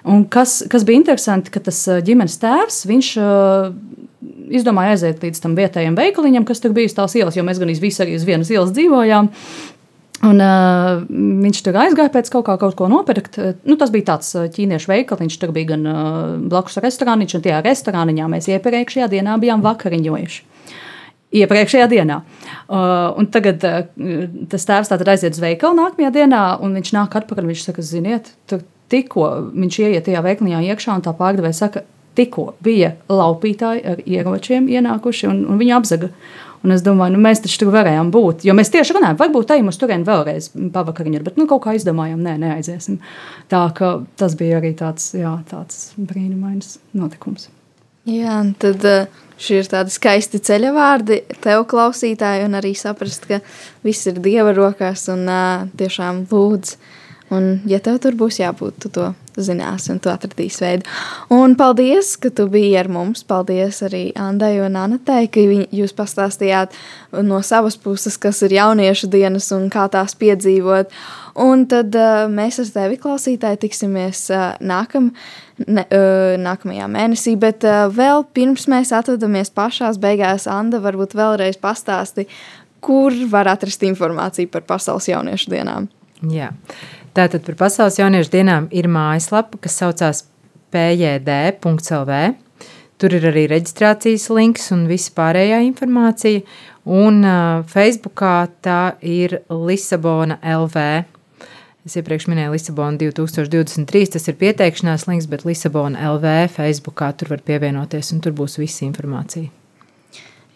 [0.08, 3.10] Un kas, kas bija interesanti, ka tas ģimenes tēvs, viņš
[4.60, 7.74] izdomāja aiziet līdz tam vietējiem veikaliņam, kas tur bija uz tās ielas, jo mēs gan
[7.84, 9.30] visi arī uz vienas ielas dzīvojām.
[10.28, 13.38] Un, uh, viņš tur aizgāja pēc kaut kā kaut ko nopirkt.
[13.64, 16.02] Nu, tas bija tāds ķīniešu veikals, tur bija gan uh,
[16.52, 20.42] blakus restorāniņš, un tajā restorāniņā mēs iepriekšējā dienā bijām vakariņojuši.
[21.40, 22.18] Iepriekšējā dienā.
[22.68, 23.80] Uh, un tagad uh,
[24.52, 27.48] tas tēvs tātad aiziet uz veikalu nākamajā dienā, un viņš nāk atpakaļ.
[27.54, 31.86] Viņš saka, ziniet, tur tikko viņš ieiet tajā veikaliņā iekšā, un tā pārdevēja saka,
[32.20, 36.12] tikko bija laupītāji ar ieročiem ienākuši, un, un viņi apzaga.
[36.66, 38.44] Un es domāju, nu, mēs taču tur varējām būt.
[38.48, 42.20] Jo mēs tieši runājam, varbūt ejam uz turieni vēlreiz pavakariņā, bet nu, kaut kā izdomājām,
[42.26, 43.00] nē, neaiziesim.
[43.52, 47.48] Tā ka tas bija arī tāds, jā, tāds brīnumains notikums.
[48.10, 53.40] Jā, tad uh, šie ir tādi skaisti ceļa vārdi tev, klausītāji, un arī saprast, ka
[53.86, 56.76] viss ir Dieva rokās un uh, tiešām lūdz.
[57.36, 59.12] Un, ja tev tur būs jābūt, tu to
[59.46, 60.88] zināsi un tu atradīsi veidu.
[61.34, 63.24] Un paldies, ka tu biji ar mums.
[63.28, 66.76] Paldies arī Andai un Anatei, ka viņi, jūs pastāstījāt
[67.26, 70.94] no savas puses, kas ir jauniešu dienas un kā tās piedzīvot.
[71.40, 75.12] Un tad uh, mēs ar tevi, klausītāji, tiksimies uh, nākam,
[75.66, 77.36] ne, uh, nākamajā mēnesī.
[77.40, 82.28] Bet uh, vēl pirms mēs atvadamies pašās beigās, Anda, varbūt vēlreiz pastāsti,
[82.84, 85.88] kur var atrast informāciju par pasaules jauniešu dienām.
[86.28, 86.52] Jā.
[87.20, 90.22] Tātad par Pasaules jauniešu dienām ir mājaslapa, kas saucās
[90.72, 92.20] pjd.lv.
[93.00, 96.46] Tur ir arī reģistrācijas links un viss pārējā informācija.
[96.88, 100.88] Un uh, Facebookā tā ir Lisabona LV.
[101.84, 107.44] Es iepriekš minēju Lisabonu 2023, tas ir pieteikšanās links, bet Lisabona LV Facebookā tur var
[107.44, 109.59] pievienoties un tur būs visa informācija.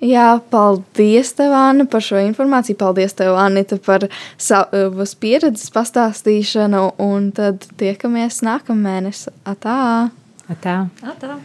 [0.04, 2.76] Jā, paldies, tev, Anna, par šo informāciju.
[2.82, 4.04] Paldies, tev, Anita, par
[4.36, 6.82] savas pieredzes pastāstīšanu.
[7.00, 9.32] Un tad tiekamies nākamā mēnesī.
[9.48, 10.12] Atā!
[10.52, 10.76] Atā.
[11.08, 11.38] Atā.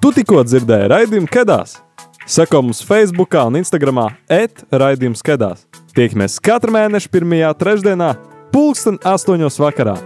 [0.00, 1.80] Tu tikko dzirdēji raidījumu Kedās.
[2.30, 5.66] Seko mums Facebook un Instagram etraidījums Kedās.
[5.98, 8.14] Tiekamies katru mēnešu pirmajā trešdienā,
[8.52, 9.96] pulksten astoņos vakarā.